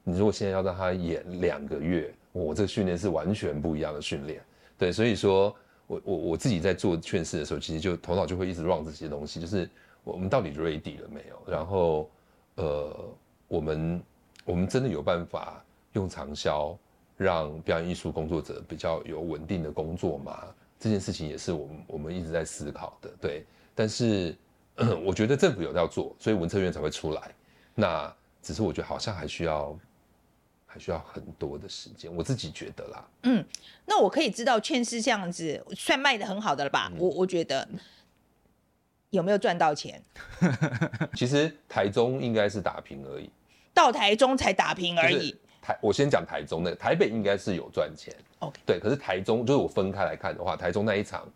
[0.04, 4.42] 你如果现在要让他演两个月，我这个训练是完全不一样的训练。
[4.78, 5.56] 对，所以说
[5.88, 9.70] 我我我自己在做劝世的时候，其实就头脑就会一直 run 这些东西，就是
[10.04, 11.52] 我们到底 ready 了没有？
[11.52, 12.10] 然后
[12.56, 12.96] 呃，
[13.48, 14.02] 我们
[14.46, 15.64] 我们真的有办法
[15.94, 16.78] 用长销
[17.18, 20.44] 让表演艺术工作者比较有稳定的工作吗？
[20.80, 23.46] 这件事情也是我们我们一直在思考的，对。
[23.76, 24.36] 但是
[25.06, 27.32] 我觉得政府有要做，所以文策院才会出来。
[27.76, 29.78] 那只是我觉得好像还需要
[30.74, 33.06] 还需要很多的时间，我自己觉得啦。
[33.24, 33.46] 嗯，
[33.86, 36.90] 那我可以知道券是这样子算卖的很好的了吧？
[36.94, 37.68] 嗯、我我觉得
[39.10, 40.02] 有没有赚到钱？
[41.14, 43.30] 其实台中应该是打平而已，
[43.74, 45.36] 到台中才打平而已。
[45.62, 48.16] 台，我先讲台中的，台北应该是有赚钱。
[48.40, 51.28] OK，对，可是台中就是我分开来看的话，台中那一场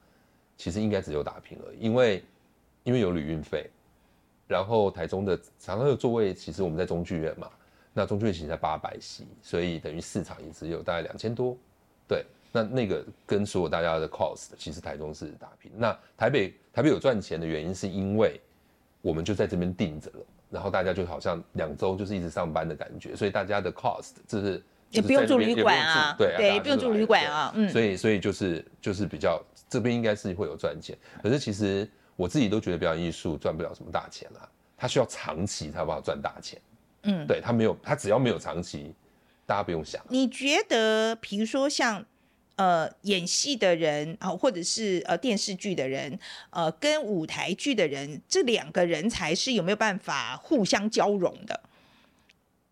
[0.55, 2.23] 其实应该只有打平而已，因为
[2.83, 3.69] 因为有旅运费，
[4.47, 7.49] 然后台中的常常有座位，其实我们在中剧院嘛，
[7.97, 11.57] 那中剧院其实才八百席，所以等于市场也只有大概两千多。
[12.07, 15.71] 对，那那个跟所有大家的 cost，其实台中是打平。
[15.77, 18.37] 那台北台北有赚钱的原因是因为
[19.01, 20.25] 我们就在这边定着了。
[20.51, 36.61] 然后大家就好像两周就是一直上班的感觉，所以大家的 cost 就是也不用住旅馆啊，对对，也不用住旅馆啊，嗯，所以所以就是就是比较这边应该是会有赚钱，可是其实我自己都觉得表演艺术赚不了什么大钱啊，它需要长期才有办法赚大钱，
[37.05, 38.93] 嗯，对，他没有，他只要没有长期，
[39.45, 40.03] 大家不用想。
[40.09, 42.05] 你觉得，比如说像？
[42.57, 46.17] 呃，演戏的人啊，或者是呃电视剧的人，
[46.51, 51.59] 呃，跟舞台剧的人，这两个人才是有没有办法互相交融的？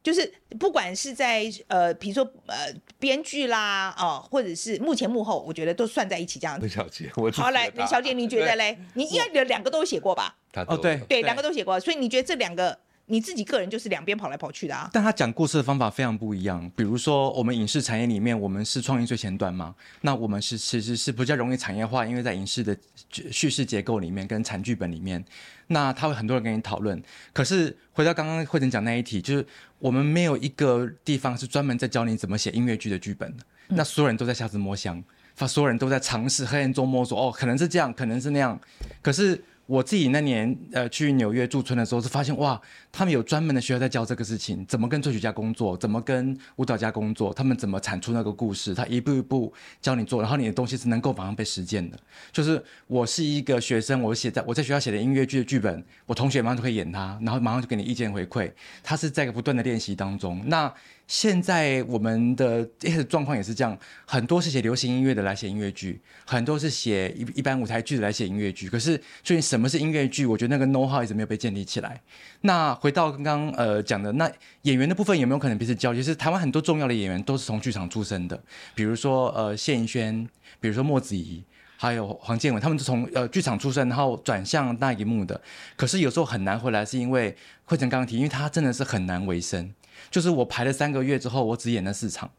[0.02, 6.66] 就是不管是在呃，比如说呃编剧啦，哦、呃，或者是幕前幕后，我觉得都算在一起这样子。
[6.66, 8.80] 林小姐，我好来，林小姐，你觉得嘞？
[8.94, 10.38] 你应该两个都写过吧？
[10.66, 12.80] 哦，对对，两个都写过，所以你觉得这两个？
[13.06, 16.72] 你自己个人就是两边跑来跑去的啊，但他讲故事的方法非常不一样。
[16.74, 22.76] 比如说，我们影视产业里面，我们是创意最前端嘛，那我们是其实是比较容易产业化，因为在影视的
[23.10, 25.24] 叙事结构里面跟产剧本里面，
[25.68, 27.02] 那他会很多人跟你讨论。
[27.34, 29.46] 可是回到刚刚慧珍讲那一题，就是
[29.80, 35.04] 我们没有一个地方是专门在教你怎么写音乐剧的剧本的，嗯、那所有人都在瞎子摸象，
[35.36, 38.58] 他所有人都在尝试黑暗中摸索，哦，可能是这样，可能是那样，
[39.02, 39.44] 可是。
[39.66, 42.60] 我自己那年呃去纽约驻村的时候，是发现哇，
[42.92, 51.98] 他们有专门的学校在教这个事情，怎么跟作曲家工作，怎么跟舞蹈家工作，他们怎么产出那个故事，他一步一步教你做，然后你的东西是能够马上被实践的。
[52.32, 58.52] 就是我是一个学生，我写在我在学校写的音乐剧的剧本，我同学马上就可以演它，然后马上就给你意见回馈。
[58.84, 60.42] 他是在不断的练习当中。
[60.48, 60.72] 那
[61.08, 62.66] 现在我们的
[63.08, 68.70] 状况也是这样，很多是写流行音乐的来写音乐剧，很多是写一一般舞台剧的来写音乐剧。
[68.70, 70.26] 可是，所以什么是音乐剧？
[70.26, 72.02] 我觉得那个 know how 一直没有被建立起来。
[72.42, 74.32] 那回到刚刚呃讲的，那
[74.64, 76.02] 演员的部分有没有可能彼此交流？
[76.02, 78.42] 是台湾很多重要的演员都是从剧场出身的，
[78.74, 80.28] 比如说呃谢盈萱，
[80.60, 81.44] 比如说莫子仪。
[81.76, 85.42] 还有黄健伟，他们是从呃剧场出身，然后转向大荧幕的。
[85.76, 87.36] 可是有时候很难回来，是因为
[87.66, 89.74] 慧成刚刚提，因为他真的是很难维生。
[90.12, 92.30] 就是我排了三个月之后，我只演了四场。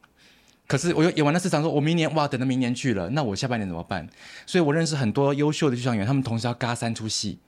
[0.66, 4.08] 可是我又演完了四场，说我明年哇，等到明年去了，那我下半年怎么办？
[4.46, 7.38] 所以我认识很多优秀的剧场演员，他们同时要嘎三出戏，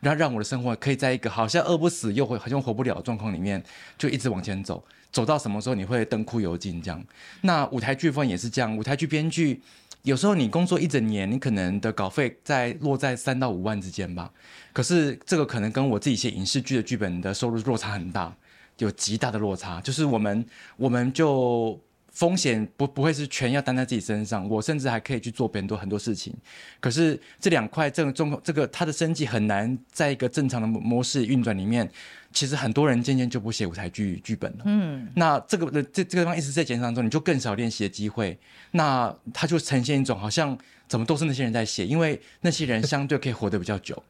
[0.00, 3.62] 然后让我的生活可以在一个好像饿不死又会好像活不了的状况里面，
[3.96, 7.02] 就一直往前走，走到什么时候你会灯枯油尽这样。
[7.40, 9.62] 那舞台剧分也是这样，舞台剧编剧。
[10.02, 14.30] 有时候你工作一整年，你可能的稿费在落在三到五万之间吧。
[14.72, 18.34] 可是这个可能跟我自己写影视剧的剧本的收入落差很大，
[18.78, 19.80] 有极大的落差。
[19.80, 20.44] 就是我们
[20.76, 21.78] 我们就
[22.10, 26.34] 风险不不会是全要担在自己身上，我甚至还可以去做很多很多事情。
[26.80, 31.88] 可是这两块这个中这个它的生计很难在一个正常的模式运转里面。
[32.30, 34.58] 其实很多人渐渐就不写舞台剧剧本了。
[34.66, 38.38] 嗯，那这个的这这个地方一直在减少当中，你就更少练习的机会。
[38.72, 40.56] 那它就呈现一种好像
[40.86, 44.00] 怎么都是那些人在写，因为那些人相对可以活得比较久。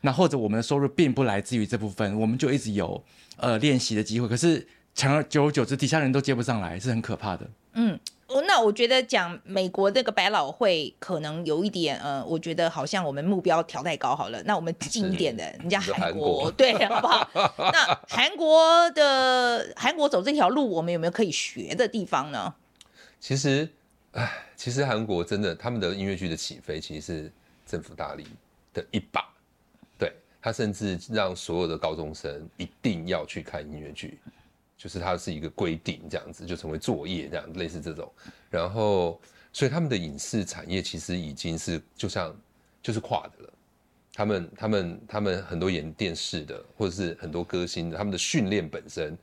[0.00, 3.02] 那或者我们的收入并不来自于这部分，我们就一直有
[3.36, 4.28] 呃练习的机会。
[4.28, 7.48] 可是长而久而久之，底下人都接不上来，是很可怕的。
[7.74, 7.98] 嗯。
[8.28, 14.42] 哦，那我觉得讲美国这个百老汇可能有一点，呃，我觉得好像我们目标调太高好了。
[14.42, 17.26] 那我们近一点的，人家韩国，国 对，好不好？
[17.72, 22.52] 那韩国的韩国走这条路，我们有没有可以学的地方呢？
[23.18, 23.66] 其实，
[24.12, 27.32] 唉，其实韩国真的，他们的音乐剧的起飞，其实是
[27.66, 28.26] 政府大力
[28.74, 29.26] 的一把。
[30.40, 34.18] 他甚至让所有的高中生一定要去看音乐剧。
[34.76, 38.08] 就是它是一个规定，这样子就成为作业，这样类似这种。
[38.48, 39.20] 然后，
[39.52, 42.32] 所以他们的影视产业其实已经是就像
[42.80, 43.52] 就是跨的了。
[44.14, 49.18] 他们、他们、他们很多演电视的，或者是很多歌星的，他们的训练本身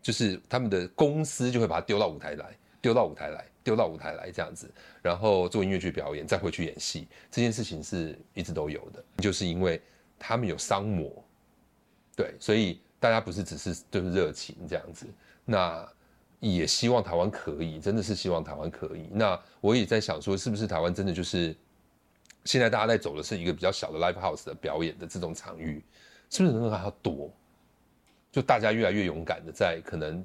[0.00, 4.70] 就是他们的公司就会把它丢到舞台来，丢到舞台来，丢到舞台来这样子，
[5.02, 7.08] 然后做音乐剧表演，再回去演戏。
[7.28, 9.82] 这件事情是一直都有的，就是因为
[10.26, 11.24] 他们有商模，
[12.16, 12.80] 对，所以。
[13.00, 15.06] 大家不是只是就是热情这样子，
[15.44, 15.86] 那
[16.40, 19.10] 也希望台湾可以，真的是希望台湾可以。
[19.12, 21.54] 那我也在想说，是不是台湾真的就是
[22.46, 25.84] 现在大家在走的是一个比较小的 live house 的表演的这种场域，
[26.30, 27.30] 是不是能够还要多？
[28.32, 30.24] 就大家越来越勇敢的在可能，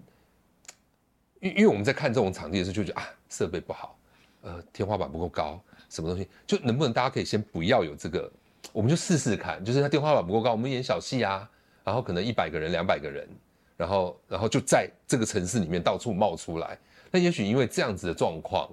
[1.41, 3.99] 因因为我们在看这种场地的时候，就觉得啊设备不好，
[4.43, 8.31] 呃天花板不够高，什么东西，就能不能大家可以先不要有这个，
[8.71, 11.49] 我们就试试看，就是它天花板不够高，我们演小戏啊。
[11.81, 13.27] 然后可能一百个人、两百个人，
[13.75, 16.77] 然后然后就在这个城市里面到处冒出来。
[17.09, 18.69] 那也许因为这样子的状况，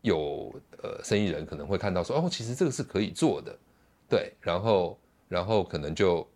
[0.00, 3.54] 有呃生意人可能会看到说，哦，其实这个是可以做的，
[4.08, 4.32] 对。
[4.40, 4.98] 然后
[5.28, 6.26] 然后可能就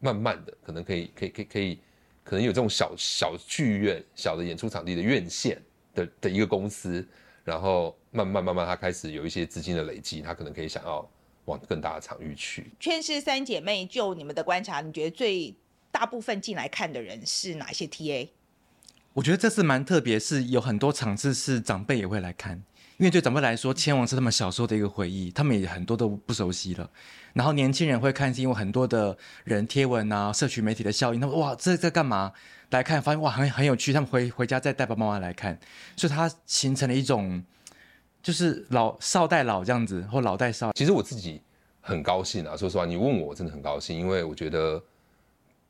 [0.00, 1.78] 慢慢的，可能可以可以可以可以，
[2.24, 5.62] 可能有这种小小剧院、小的演出场地的院线
[5.94, 7.06] 的的一个公司，
[7.44, 11.08] 然后慢慢慢慢，他开始有一些资金的累积，他可能可以想要。
[11.46, 12.70] 往更大的场域去。
[12.78, 15.56] 圈世三姐妹，就你们的观察，你觉得最
[15.90, 18.28] 大部分进来看的人是哪些 TA？
[19.14, 22.62] 我觉得这次蛮特别，是有很多场次是长辈也会来看，
[22.98, 26.90] 因为对长辈来说，千王是他们小时候的一个回忆，他们也很多都不熟悉了。
[27.32, 32.32] 然后年轻人会看，是因为很多的人贴文啊、社群媒体的效应，他们哇，这在干嘛？
[32.70, 35.58] 来看，发现哇，很很有趣，他们回回家再带爸爸妈妈来看，
[35.96, 37.42] 所以它形成了一种。
[38.26, 40.72] 就是老少带老这样子，或老带少。
[40.72, 41.40] 其实我自己
[41.80, 44.82] 很高兴啊，说实话，你问我，我真的很高兴，因为我觉得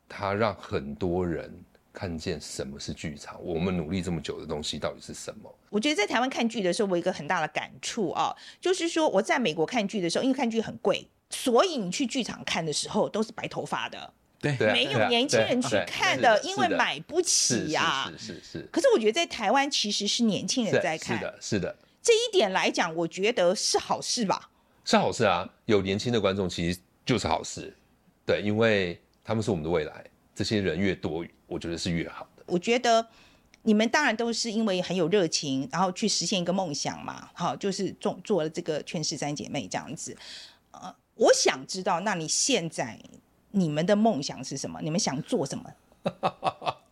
[0.09, 1.53] 他让很多人
[1.93, 5.55] 看见什么是剧场，我们努力这么久的东西到底是什么。
[5.69, 18.11] 我觉得在台湾看剧的时候，我有一个很大的感触啊，就是说我在美国看剧的时候，因为看剧很贵，所以你去剧场看的时候都是白头发的，对，没有年轻人去看的，因为买不起呀。
[18.17, 18.69] 是是是。
[18.71, 21.75] 可是我觉得在台湾其实是年轻人在看，是的，是的。
[22.07, 24.49] 这一点来讲，我觉得是好事吧？
[24.85, 27.75] 是好事啊，有年轻的观众其实就是好事，
[28.25, 32.43] 对，因为他们是我们的未来，这些人越多，我觉得是越好的。
[32.45, 33.05] 我觉得
[33.63, 40.15] 你们当然都是因为很有热情，然后去实现一个梦想嘛，好，就是做做了这个劝世三姐妹这样子。
[40.71, 42.97] 呃，我想知道，那你现在
[43.51, 44.79] 你们的梦想是什么？
[44.81, 45.69] 你们想做什么？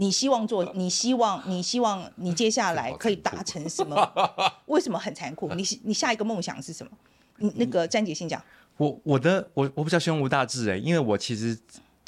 [0.00, 0.64] 你希望做？
[0.74, 1.42] 你希望？
[1.46, 3.94] 你希望你接下来 可以达成什么？
[4.64, 5.52] 为什么很残酷？
[5.54, 6.90] 你你下一个梦想是什么？
[7.36, 8.42] 你那个詹姐先讲。
[8.78, 11.56] 我我的我我比较胸无大志哎，因为我其实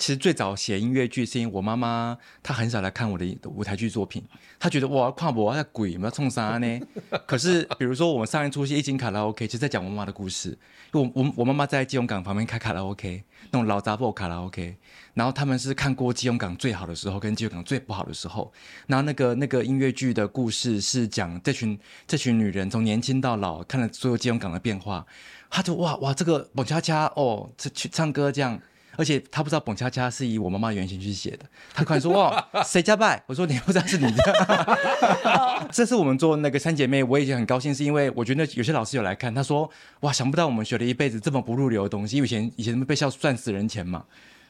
[0.03, 4.21] 其实最早写音乐剧是因为我妈妈她很少来看我的舞台剧作品，
[4.59, 6.81] 她觉得哇，看我在鬼，我要冲啥呢？
[7.25, 10.59] 可是比如说我们上一出戏《一金卡拉 OK》，其实在讲我妈的故事。
[10.91, 13.23] 我我我妈妈在基隆港旁边开卡拉 OK，
[13.53, 14.77] 那种老杂货卡拉 OK，
[15.15, 18.53] 然后他们是看过基隆港最好的时候跟基隆港最不好的时候。
[18.89, 21.79] 然后那个那个音乐剧的故事是讲这群
[22.09, 25.07] 这群女人从年轻到老，看了所有基隆港的变化。
[25.49, 28.61] 她就哇哇，这个蹦恰恰哦，这去唱歌这样。
[28.97, 33.23] 而且他不知道蹦恰恰是以我妈妈原型去写的，他可能说哇 谁家拜？
[33.27, 34.79] 我说你不知道是你的。
[35.73, 39.71] 这是我们做那个三姐妹，我已经很高兴，是因为我觉得有些老师有来看，他说
[40.01, 44.05] 哇想不到我们学了一辈子这么不入流的东西，因为以前以前被笑赚死人钱嘛。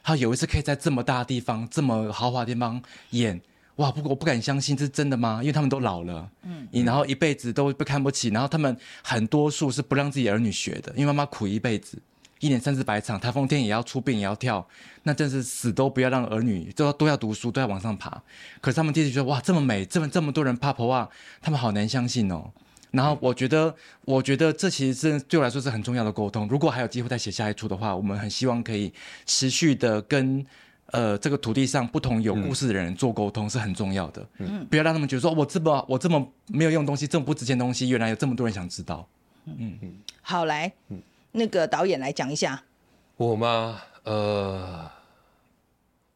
[0.04, 3.40] 他有一次可以在这么大的地方、这么豪华的地方演，
[3.76, 5.38] 哇不我不敢相信这是真的吗？
[5.40, 11.96] 因为他们都老了，嗯，然后一辈子都被看不起，然后他们很多数是不让自己儿女学的，因为妈妈苦一辈子。
[12.42, 14.66] 一年三四百场，台风天也要出殡也要跳，
[15.04, 18.10] 那真是死都不要让儿女都要都要读书，都要往上爬。
[18.60, 21.08] 可是他们弟弟觉得哇，这么美，这么这么多人怕婆啊，
[21.40, 22.50] 他们好难相信哦。
[22.90, 23.72] 然后我觉得，
[24.04, 26.48] 我觉得这其实是对我来说是很重要的沟通。
[26.48, 28.92] 如果还有机会再写下一出的话，我们很希望可以
[29.24, 30.44] 持续的跟
[30.86, 34.28] 呃这个土地上不同有故事的人做沟通，是很重要的。
[34.38, 39.08] 嗯，不要让他们觉得说我这么我这么没有用东西，这么不值钱的东西，原来有这么多人想知道。
[39.44, 40.72] 嗯嗯，好来。
[40.88, 41.00] 嗯
[41.34, 42.62] 那个导演来讲一下，
[43.16, 43.80] 我吗？
[44.04, 44.90] 呃，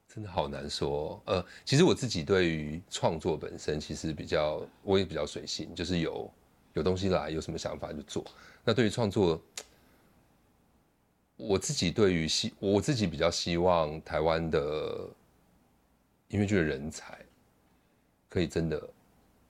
[0.06, 1.18] 真的好难说。
[1.24, 6.30] 呃，其实我自己对于创作本身，其实比较我也比较随性，就是有
[6.74, 8.22] 有东西来，有什么想法就做。
[8.62, 9.40] 那对于创作，
[11.36, 15.08] 我自己对于希我自己比较希望台湾的
[16.28, 17.18] 音乐剧的人才
[18.28, 18.86] 可以真的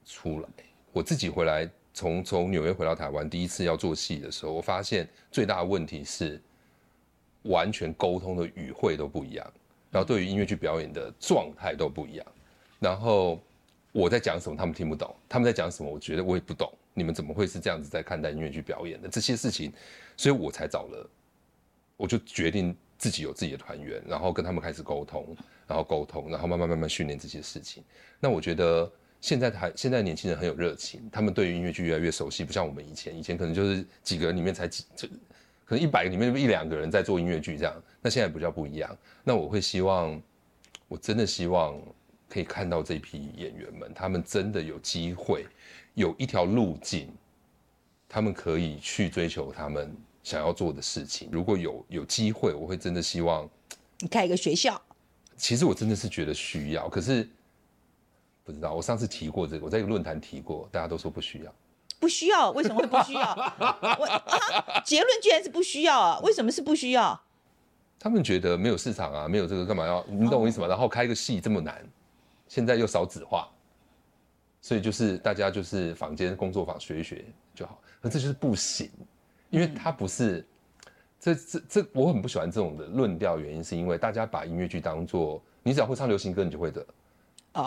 [0.04, 0.48] 出来。
[0.92, 1.68] 我自己回来。
[1.96, 6.38] 从从纽约回到台湾，第一次要做戏的时候，我发现最大的问题是
[7.44, 9.52] 完全沟通的语汇都不一样，
[9.90, 12.26] 然后对于音乐剧表演的状态都不一样。
[12.78, 13.40] 然后
[13.92, 16.70] 我在讲什么，他们听不懂；他们在讲什么，我觉得我也不懂。
[16.92, 19.72] 你们怎么会是这样子在看待音乐剧表演的这些事情？
[20.18, 21.10] 所以我才找了，
[21.96, 25.34] 我就决定自己有自己的团员，然后跟他们开始沟通，
[25.66, 27.82] 然后沟通，然后慢慢慢慢训练这些事情。
[28.20, 28.92] 那我觉得。
[29.20, 35.08] 现在台现在年轻人很有热情，他们对于音乐剧越来越熟悉，不像我们以前，以前可能就是几个人里面才几，就
[35.64, 37.74] 可能一百个里面一两个人在做音乐剧这样。
[38.00, 38.96] 那现在比较不一样。
[39.24, 40.20] 那我会希望，
[40.86, 41.76] 我真的希望
[42.28, 45.44] 可以看到这批演员们，他们真的有机会，
[45.94, 47.08] 有一条路径，
[48.08, 49.92] 他们可以去追求他们
[50.22, 51.28] 想要做的事情。
[51.32, 53.48] 如果有有机会，我会真的希望
[53.98, 54.80] 你开一个学校。
[55.36, 57.28] 其实我真的是觉得需要，可是。
[58.46, 61.52] 不知道，我上次提过这个，我在一个论坛提过，大家都说不需要。
[61.98, 62.52] 不需要？
[62.52, 63.22] 为什么会不需要？
[63.98, 66.20] 我啊，结论居然是不需要啊？
[66.22, 67.20] 为什么是不需要？
[67.98, 70.04] 他们觉得没有市场啊，没有这个干嘛要？
[70.08, 70.68] 你懂我意思吗？
[70.68, 71.84] 然后开个戏这么难，
[72.46, 73.48] 现在又少纸化，
[74.60, 77.80] 所以就是大家就是坊间工作坊学一学就好。
[78.00, 78.88] 可这就是不行，
[79.50, 86.86] 因为他不是、嗯、这这这，我很不喜欢这种的论调，原因是因为大家把音乐剧当做你只要会唱流行歌，你就会的。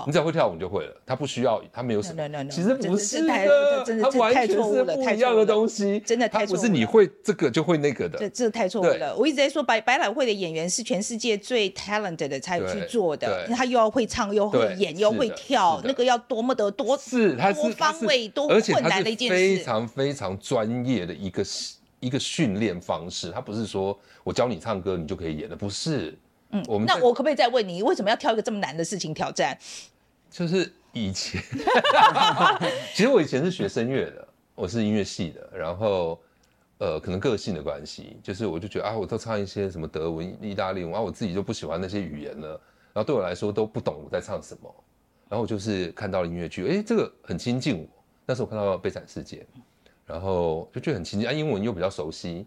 [0.05, 2.21] 你只要会跳舞你就会了，他不需要，他没有什么。
[2.21, 2.49] No, no, no, no.
[2.49, 5.99] 其实不是的，他完全是不一样的东西。
[6.05, 8.19] 真的太错误了，他不是你会这个就会那个的。
[8.19, 9.15] 这这太错误了。
[9.15, 19.35] 我一直在说百百老汇的演员是全世界最 talented 的才去做的，他又要会唱又会演又会跳，那个要多么的多是他是多方位多困难的一件事。
[19.35, 21.43] 非常非常专业的一个
[21.99, 26.17] 一个训练方式，他不是说我教你唱歌你就可以演的，不是。
[26.51, 29.57] 嗯，我们那我可不可以再问你，为什么要挑一个这么难的事情挑战？
[30.31, 31.41] 就是以前，
[32.93, 36.19] 其实我以前是学声乐的，我是音乐系的，然后
[36.79, 42.49] 呃，可能个性的关系，就是我就觉得啊，我都唱一些什么德文、意大利文啊，我自己就不喜欢那些语言了，
[42.93, 44.73] 然后对我来说都不懂我在唱什么，
[45.27, 47.85] 然后我就是看到了音乐剧，哎，这个很亲近我，
[48.25, 49.37] 那时候我看到《悲惨世界》，
[50.05, 52.45] 然后就觉得很亲近啊，英文又比较熟悉，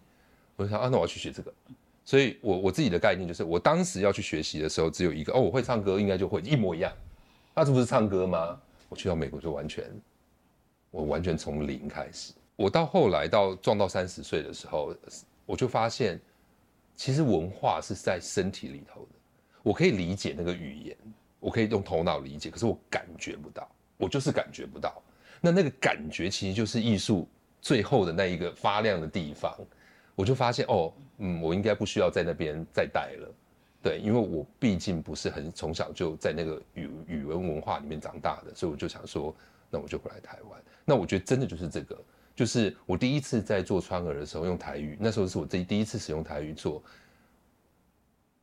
[0.57, 1.53] 我就想啊，那我要去学这个。
[2.05, 6.93] 所以我我自己的概念就是，我当时要去学习的时候，只有一个哦，我会唱歌，应该就会一模一样。
[7.55, 8.61] 那这不是唱歌吗？
[8.89, 9.85] 我去到美国就完全，
[10.91, 12.33] 我完全从零开始。
[12.57, 14.95] 我到后来到撞到三十岁的时候，
[15.47, 16.21] 我就发现，
[16.97, 19.09] 其实文化是在身体里头的。
[19.63, 20.97] 我可以理解那个语言，
[21.39, 25.01] 我可以用头脑理解，可是我感觉不到，我就是感觉不到。
[25.41, 27.29] 那那个感觉其实就是艺术
[27.61, 29.57] 最后的那一个发亮的地方。
[30.15, 30.93] 我就发现哦，
[31.25, 33.33] 嗯，我应该不需要在那边再待了，
[33.81, 39.33] 对，因为我毕竟不是很从小就在那个语语文文化里面长大的，所以我就想说，
[39.71, 40.61] 那我就回来台湾。
[40.85, 41.97] 那我觉得真的就是这个，
[42.35, 46.83] 就是我第一次在做川儿的时候用台语，那时候是我自己第一次使用台语做，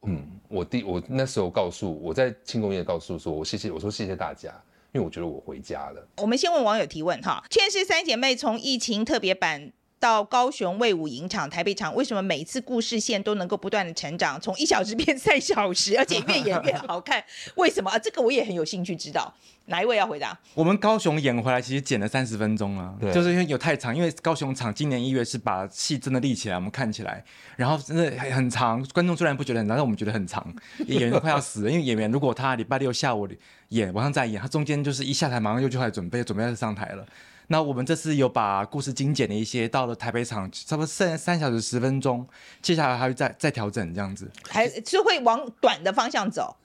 [0.04, 4.54] 嗯，我第我那时候告诉我在庆功宴告诉说，我谢谢我说谢谢大家，
[4.94, 6.08] 因为我觉得我回家了。
[6.16, 9.74] 我们先问网友提问哈， 劝世三姐妹从疫情特别版。
[10.00, 17.24] 到高雄卫武营场、台北场，为什么每一次故事线都能够不断的成长，从一小时变三小时，而且越演越好看？
[17.56, 18.00] 为什么啊？
[18.00, 19.34] 这个我也很有兴趣知道。
[19.66, 20.36] 哪一位要回答？
[20.56, 27.24] 我们高雄演回来其实剪了三十分钟啊，就是因为有太长，因为高雄场今年一月是把戏真的立起来，我们看起来，
[27.56, 28.84] 然后真的很长。
[28.86, 30.44] 观众虽然不觉得很长，但我们觉得很长，
[30.88, 31.70] 演员都快要死了。
[31.70, 33.30] 因为演员如果他礼拜六下午
[33.68, 37.06] 演，晚上再演，他中间就是一下台马上又就开始准备，准备要上台了。
[37.52, 42.24] 那我们这次有把故事精简了一些，到了台北场差不多剩三小时十分钟，
[42.62, 46.56] 接下来还会再再调整这样子，还是会往短的方向走。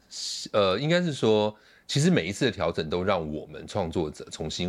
[0.53, 1.57] 呃，应该是说，
[1.87, 4.69] 其实每一次的调整都让我们创作者重新，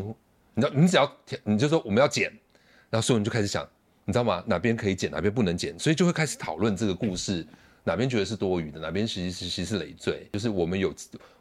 [0.53, 1.11] 你知道，你只要
[1.43, 2.32] 你就说我们要剪，
[2.89, 3.68] 然后所有人就开始想，
[4.05, 4.41] 你知道吗？
[4.47, 7.45] 哪边可以剪，哪边不能剪，所以就会开始讨论这个故事
[7.84, 10.95] 哪边觉得是多余的，哪边其实其实是累赘，就是我们有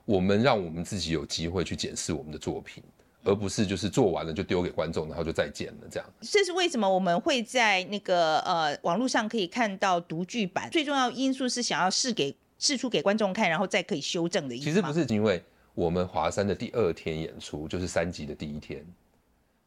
[0.04, 2.82] 我们让我们自己有机会去检视我们的作品。
[3.24, 6.06] 而不是就是做完了就丢给观众，然后就再见了这样。
[6.20, 10.68] 这是为什么我们会在那个呃网络上可以看到读剧版？
[10.70, 14.64] 最重要因素是想要试给试出给观众看，然后再可以修正的意思。
[14.64, 15.42] 其实不是，因为
[15.74, 18.84] 我们华山的第二天演出就是三集的第一天，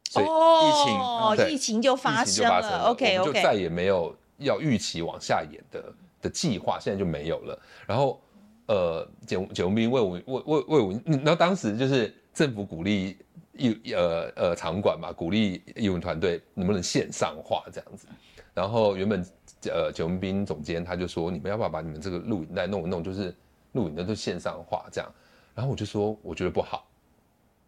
[0.09, 2.61] 所以疫情哦，疫情就发生了。
[2.61, 7.59] 生了 OK OK，就再也没有要预期往下演的的计划，现在就没有了。
[7.87, 8.21] 然后
[8.67, 13.17] 呃，简简宏斌为我为为为我，然后当时就是政府鼓励。
[13.57, 18.07] 艺呃呃场馆嘛，鼓励艺文团队能不能线上化这样子。
[18.53, 19.23] 然后原本
[19.71, 23.35] 呃九文斌总监他就说，你们要不要把你们这个录影带弄一弄，就是
[23.73, 25.11] 录影的都线上化这样。
[25.53, 26.87] 然后我就说我觉得不好，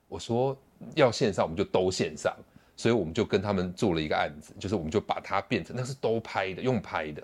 [0.07, 0.57] 我说
[0.95, 2.35] 要线上我们就都线上，
[2.75, 7.23] 所以我们就跟他们做了一个案子，就是我们就把它变成那是都拍的，用拍的，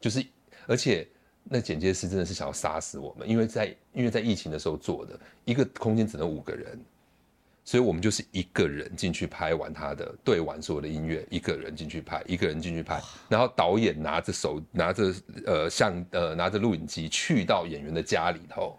[0.00, 0.24] 就是
[0.66, 1.06] 而且
[1.44, 6.80] 那剪接师真的是想要杀死我们，因为在因为在疫情的时候做的一个空间只能五个人。
[7.66, 15.12] 所以我们就是一个人进去拍完他的，对完所有的音乐，一个人进去拍，一个人进去拍，然后导演拿着手拿着
[15.44, 18.78] 呃像呃拿着录影机去到演员的家里头，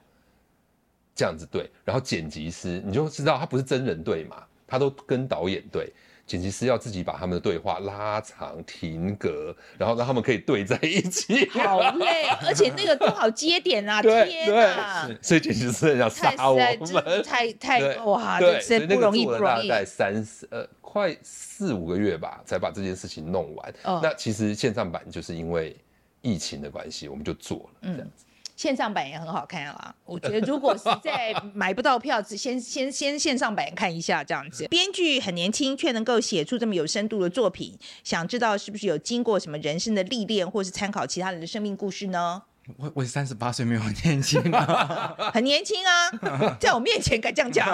[1.14, 5.92] 这样子对，然后剪辑师你就知道他不是真人对嘛，他都跟导演对。
[6.28, 11.50] 剪辑师要自己把他们的对话拉长、停格，然后让他们可以对在一起。
[11.52, 14.02] 好累，而且那个多好接点啊！
[14.02, 15.10] 对天啊！
[15.22, 19.70] 所以剪辑师很想杀我们，太太哇，对，这不容易，不容易。
[19.70, 23.74] 大概三四呃，快四五个月吧，才把这件事情弄完。
[23.84, 25.74] 哦、那其实线上版就是因为
[26.22, 28.26] 疫情的关系，我们就做了这样子。
[28.58, 34.68] 嗯线上版也很好看啊，我觉得如果实在 买不到票，只先先先线上版看一下这样子。
[34.68, 42.42] 编剧很年轻，却能够写出这么有深度的作品，想知道是不是有经过什么人生的历练，或是参考其他人的生命故事呢？
[42.78, 47.66] 我我三十八岁，没有很年轻啊， 很年轻啊， 在我面前敢这样讲？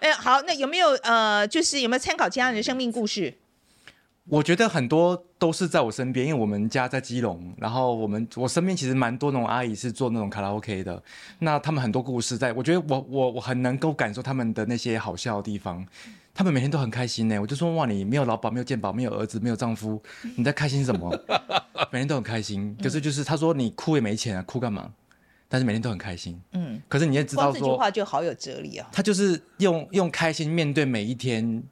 [0.00, 3.36] 哎，好，那有没有呃，就是有没有参考其他人的生命故事？
[4.28, 11.00] 我觉得很多都是在我身边，因为我们家在基隆，然后我们我身边其实蛮多那种阿姨是做那种卡拉 OK 的，
[11.38, 15.86] 那他们很多故事在，我觉得我我我很能够感受他们的那些好笑的地方，
[16.34, 17.38] 他们每天都很开心呢。
[17.40, 20.02] 我就说哇，你没有老保，没有健保，没有儿子，没有丈夫，
[20.36, 21.08] 你在开心什么？
[21.92, 24.90] 每天都很开心，可是就是他说你哭也没钱啊，哭干嘛？
[25.48, 26.82] 但是每天都很开心，嗯。
[26.88, 28.88] 可是你也知道说，这句话就好有哲理啊。
[28.90, 31.62] 他就是用用开心面对每一天。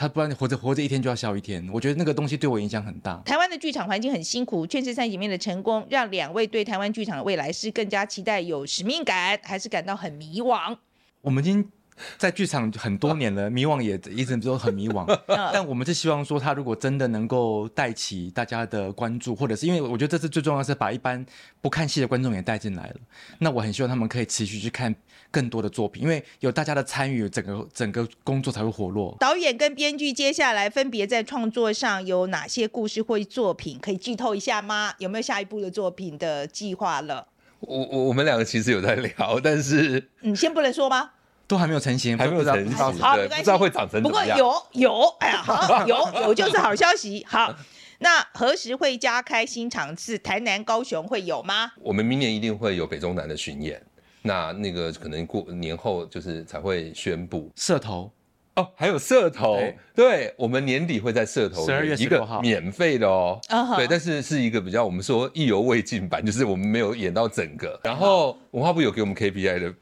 [0.00, 3.20] 他不然活着活着一天就要笑一天，我觉得那个东西对我影响很大。
[3.26, 10.74] 台湾的剧场环境很辛苦，劝世三姐妹的成功，让两位对台湾剧场的未来是更加期待、有使命感，还是感到很迷惘？
[11.20, 11.70] 我们已经。
[12.16, 15.06] 在剧场很多年了，迷惘也一直都很迷惘。
[15.52, 21.24] 但我们是希望说，他如果真的能够带起大家的关注，或者是因为我觉得这次最重要的是把一般
[21.60, 22.96] 不看戏的观众也带进来了。
[23.38, 24.94] 那我很希望他们可以持续去看
[25.30, 29.16] 更多的作品，因为有大家的参与，整个整个工作才会活络。
[29.20, 34.92] 导演跟编剧接下来分别在创作上有哪些故事或作品可以剧透一下吗？
[34.98, 37.26] 有没有下一部的作品的计划了？
[37.60, 41.10] 我我我们两个其实有在聊，但是你先不能说吗？
[41.50, 44.38] 都还没有成型，还没有成型，好，好，没关系，不知道会长成怎么样。
[44.38, 47.26] 不过有有，哎呀，好，有 有就是好消息。
[47.28, 47.52] 好，
[47.98, 50.16] 那何时会加开新场次？
[50.16, 51.72] 台南、高雄会有吗？
[51.80, 53.82] 我们明年一定会有北中南的巡演，
[54.22, 57.50] 那那个可能过年后就是才会宣布。
[57.56, 58.12] 社头。
[58.56, 63.76] 哦，还有社头，对，对，我们年底会在社头有一个免费的哦，uh huh.
[63.76, 67.78] 对，但是是一个比较我们说意犹未尽版，就是我们没有演到整个。
[67.84, 69.72] 然后文化部有给我们 KPI 的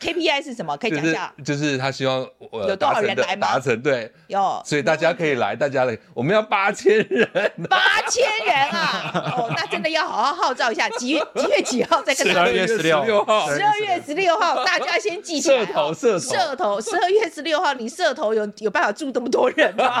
[0.00, 0.76] ，KPI、 oh, 是什么？
[0.76, 1.32] 可以讲一下？
[1.44, 7.28] 就是、就是他希望呃有多少人来吗达成对，有所以大家可以来，大家来，我们要八千人，
[7.68, 9.32] 八千人啊！
[9.36, 15.92] 哦，那真的要好好号召一下，几月 几月几号再跟大12家月十六号十二月十六号，大家先记起来、哦。
[15.94, 20.00] 社头社头十二月十六号，你社头有有办法住这么多人吗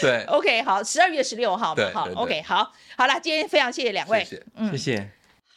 [0.00, 4.24] 对，？OK，好，十二月十六号嘛，好，OK，好，好了，今天非常谢谢两位。
[4.24, 4.42] 谢谢。
[4.56, 5.10] 嗯谢谢。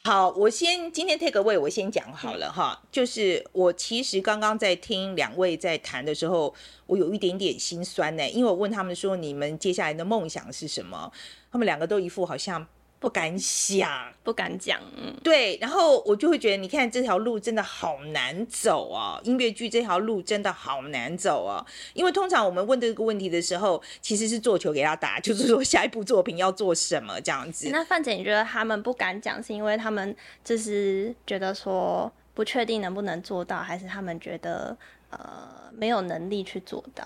[0.06, 6.54] 好，我先今天 take away，我先讲好了哈，就是我其实刚刚在听两位在谈的时候，
[6.88, 11.10] 我有一点点心酸呢，因为我问他们说你们接下来的梦想是什么，
[11.50, 12.68] 他们两个都一副好像
[13.04, 13.92] 不敢想。
[14.24, 19.20] 不敢讲，嗯，对，然后我就会觉得，你看这条路真的好难走啊！
[19.26, 21.66] 音乐剧这条路真的好难走啊！
[21.94, 27.68] 因为通常我们问这个问题的时候，其实是做球给他打，就是说下一部作品要做什么这样子。
[27.70, 34.78] 那范姐，你觉得他们不敢讲，是因为他们就是觉得说不确定能不能做到，还是他们觉得
[35.10, 37.06] 呃没有能力去做到？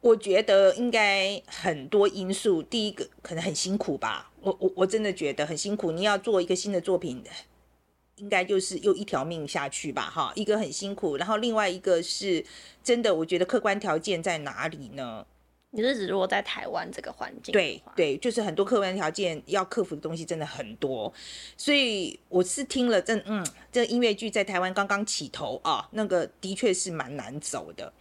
[0.00, 4.27] 我觉得应该很多因素，第一个可能很辛苦吧。
[4.40, 5.90] 我我我真的觉得很辛苦。
[5.90, 7.22] 你要做一个新的作品，
[8.16, 11.16] 应该就是又一条命下去吧，哈，一个很辛苦。
[11.16, 12.44] 然后另外一个是
[12.82, 15.26] 真的，我觉得客观条件在哪里呢？
[15.70, 17.52] 你是指如果在台湾这个环境？
[17.52, 21.12] 对对，就是很多客观条件要克服的东西真的很多。
[21.58, 27.92] 所以我是听了这嗯，这音乐剧在台湾刚刚起头啊，那个的确是蛮难走的。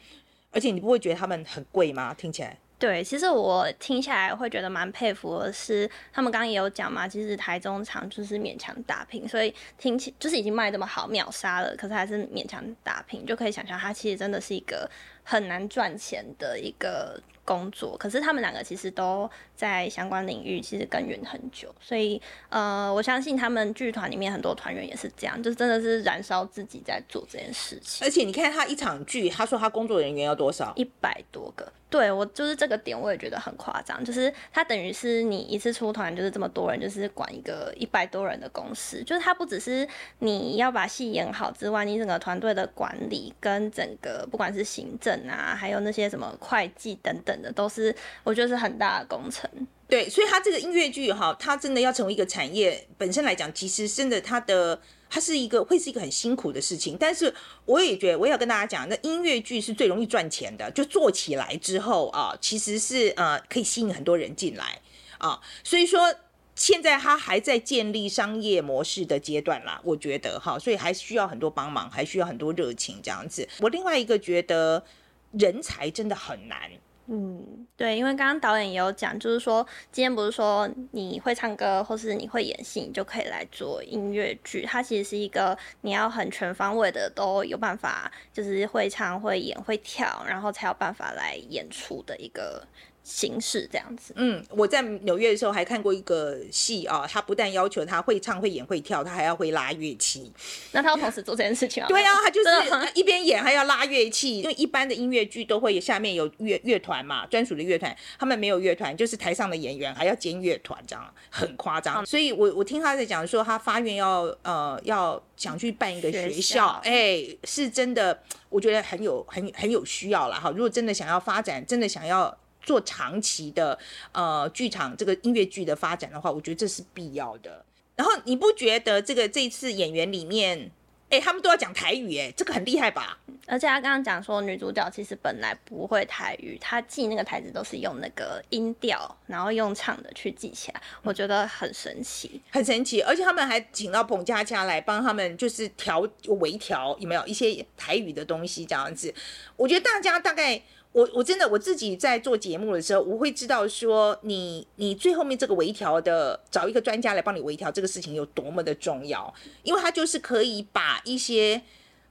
[0.50, 2.14] 而且你不会觉得他们很贵吗？
[2.14, 2.58] 听起来。
[2.80, 14.88] 对，其实我听下来会觉得蛮佩服的是，他们刚刚也有讲嘛，其实台中场就是勉强打平，所以听起就是已经卖这么好秒杀了，可是还是勉强打平，就可以想象它其实真的是一个
[15.24, 17.96] 很难赚钱的一个工作。
[17.98, 28.06] 可是他们两个其实都在相关领域其实耕耘很久，所以呃，我相信他们剧团里面很多团员也是这样，就是真的是燃烧自己在做这件事情。
[28.06, 30.74] 而且你看他一场剧，他说他工作人员要多少？
[30.76, 31.72] 一百多个。
[31.90, 34.04] 对，我就是这个点，我也觉得很夸张。
[34.04, 39.02] 就是他等于是你一次出团就是这么多人，就是管一个一百多人的公司。
[39.06, 39.88] 就是他不只是
[40.20, 49.50] 你要把戏演好之外，你整个团队的管理跟整个不管是行政啊，还有那些什么会计等等都是我觉得是很大的工程。
[49.88, 54.82] 对，所以他这个音乐剧哈，他真的要成为一个产业本身来讲，其实真的他的。
[55.10, 57.34] 它是一个会是一个很辛苦的事情，但是
[57.64, 64.82] 我也觉得我也要跟大家讲，那音乐剧是最容易赚钱的，就做起来之后啊，其实是呃可以吸引很多人进来
[65.18, 66.14] 啊，所以说
[66.56, 73.48] 现在它还在建立商业模式的阶段啦，我觉得哈，所以还需要很多帮忙，还需要很多热情这样子。
[73.62, 74.84] 我另外一个觉得
[75.32, 76.70] 人才真的很难。
[77.10, 84.66] 嗯，对，因为刚刚导演也有讲，就是说今天不是说你会唱歌或是你会演戏，你就可以来做音乐剧。
[84.66, 92.62] 它其实是一个你要很全方位的都有办法，就是会唱、会演、会跳，然后才有办法来演出的一个
[93.08, 94.12] 形式这样子。
[94.18, 100.30] 嗯，我在纽约的时候还看过一个戏啊，他不但要求他会唱、会演、会跳，他还要会拉乐器。
[100.74, 101.88] 那他要同时做这件事情啊？
[101.88, 112.06] 对啊， 他就是一边演还要拉乐器，因为一般的音乐剧都会下面有乐乐团嘛，专属的乐团，他们没有乐团，就是台上的演员还要兼乐团，这样很夸张。
[112.06, 120.52] 所以我我听他在讲说，他发愿要呃要想去办一个学校，哎、欸，是真的，我觉得很有很很有需要了哈。
[120.52, 122.38] 如果真的想要发展，真的想要。
[122.68, 123.80] 做长期的
[124.12, 127.64] 呃剧场这个音乐剧的发展的话，我觉得这是必要的。
[127.96, 130.70] 然后你不觉得这个这次演员里面，
[131.10, 133.18] 哎，他们都要讲台语，哎，这个很厉害吧？
[133.48, 143.02] 而且他刚刚讲说，女主角其实本来不会台语，她记那个台词都是用那个音调，然后用唱的去记起来，我觉得很神奇，很神奇。
[143.02, 149.14] 而且他们还请到彭佳佳来帮他们，就是调微调，有没有一些台语的东西这样子？
[149.56, 150.62] 我觉得大家大概。
[150.94, 159.32] 我我真的我自己在做节目的时候，我会知道说你你最后面这个微调的，找一个专家来帮你微调这个事情有多么的重要，
[159.64, 161.62] 因为他就是可以把一些，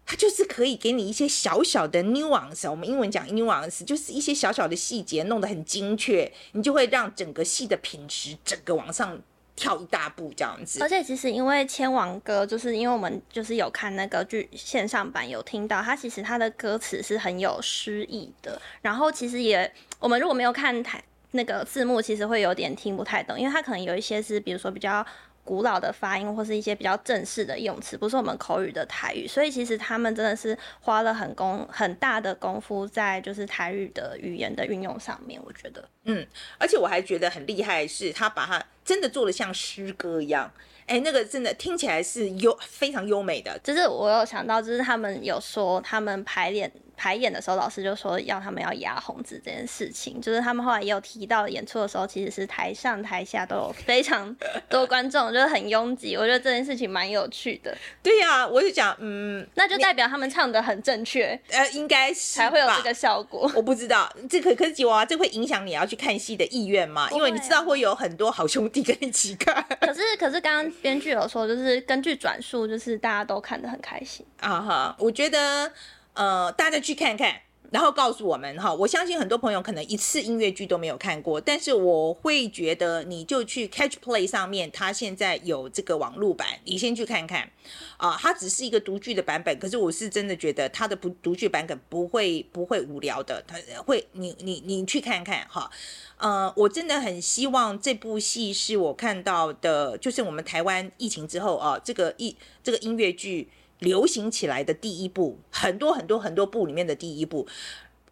[0.04, 9.20] 他就是可以给你一些小小的 nuance，我们英文讲 nuance，就是一些小小的细节弄得很精确，你就会让整个戏的品质整个往上。
[9.56, 18.60] 跳一大步这样子，而且其实因为千王歌，就是因为我们就是有看那个剧线上版，有听到他其实他的歌词是很有诗意的。
[18.82, 25.04] 然后其实也我们如果没有看台那个字幕，其实会有点听不太懂，因为他可能有一些是比如说比较
[25.46, 29.26] 古老的发音，或是一些比较正式的用词，不是我们口语的台语。
[29.26, 35.88] 所以其实他们真的是花了很功很大的功夫在就是台语的语言的运用上面，我觉得。
[36.04, 36.26] 嗯，
[36.58, 40.50] 而且我还觉得很厉害，是他把它真的做的像诗歌一样，
[40.86, 43.58] 哎、欸，那个真的听起来是优非常优美的。
[43.62, 54.34] 就是我有想到，就是他们有说他们排练排演的时候，老师就说要他们要压红字这件事情，就是他们后来也有提到演出的时候，其实是台上台下都有非常
[54.68, 56.16] 多观众，就是很拥挤。
[56.16, 57.76] 我觉得这件事情蛮有趣的。
[58.02, 63.50] 对呀、啊，我就讲，嗯，那就代表他们唱的很正确，呃，应该是才会有这个效果。
[63.54, 67.08] 我不知道这可可是吉娃娃，这会影响你要去看戏的意愿吗？
[67.12, 69.64] 因为你知道会有很多好兄弟跟你一起看。
[69.80, 74.96] 可是可是刚刚编剧有说，就是根据转述，就是大家都看得很开心啊哈。
[74.98, 75.70] 我觉得。
[76.16, 78.72] 呃，大家去看看，然后告诉我们哈。
[78.72, 87.50] 我相信很多朋友可能一次音乐剧都没有看过，但是我会觉得你就去 Catch Play 上面，它现在有这个网络版，你先去看看
[87.98, 95.70] 啊、它只是一个独剧的版本，可是我是真的觉得它的不独剧版本不会不会无聊的，它会你你你去看看哈。
[96.16, 103.50] 呃，我真的很希望这部戏是我看到的，就是我们台湾疫情之后啊，这个一这个音乐剧。
[103.78, 107.46] 流行起来的第一部，很多很多很多部里面的第一部，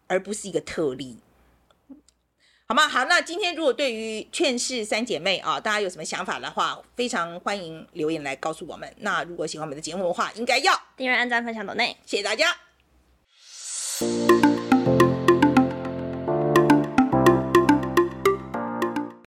[0.07, 1.17] 而不是一个特例，
[2.67, 2.87] 好吗？
[2.87, 8.91] 好，那今天如果对于《劝世三姐妹》啊，大家有什么想法的话，非常欢迎留言来告诉我们。
[8.99, 12.64] 那如果喜欢我们的节目的话，应该要订阅、按赞、分享、抖内，谢谢大家。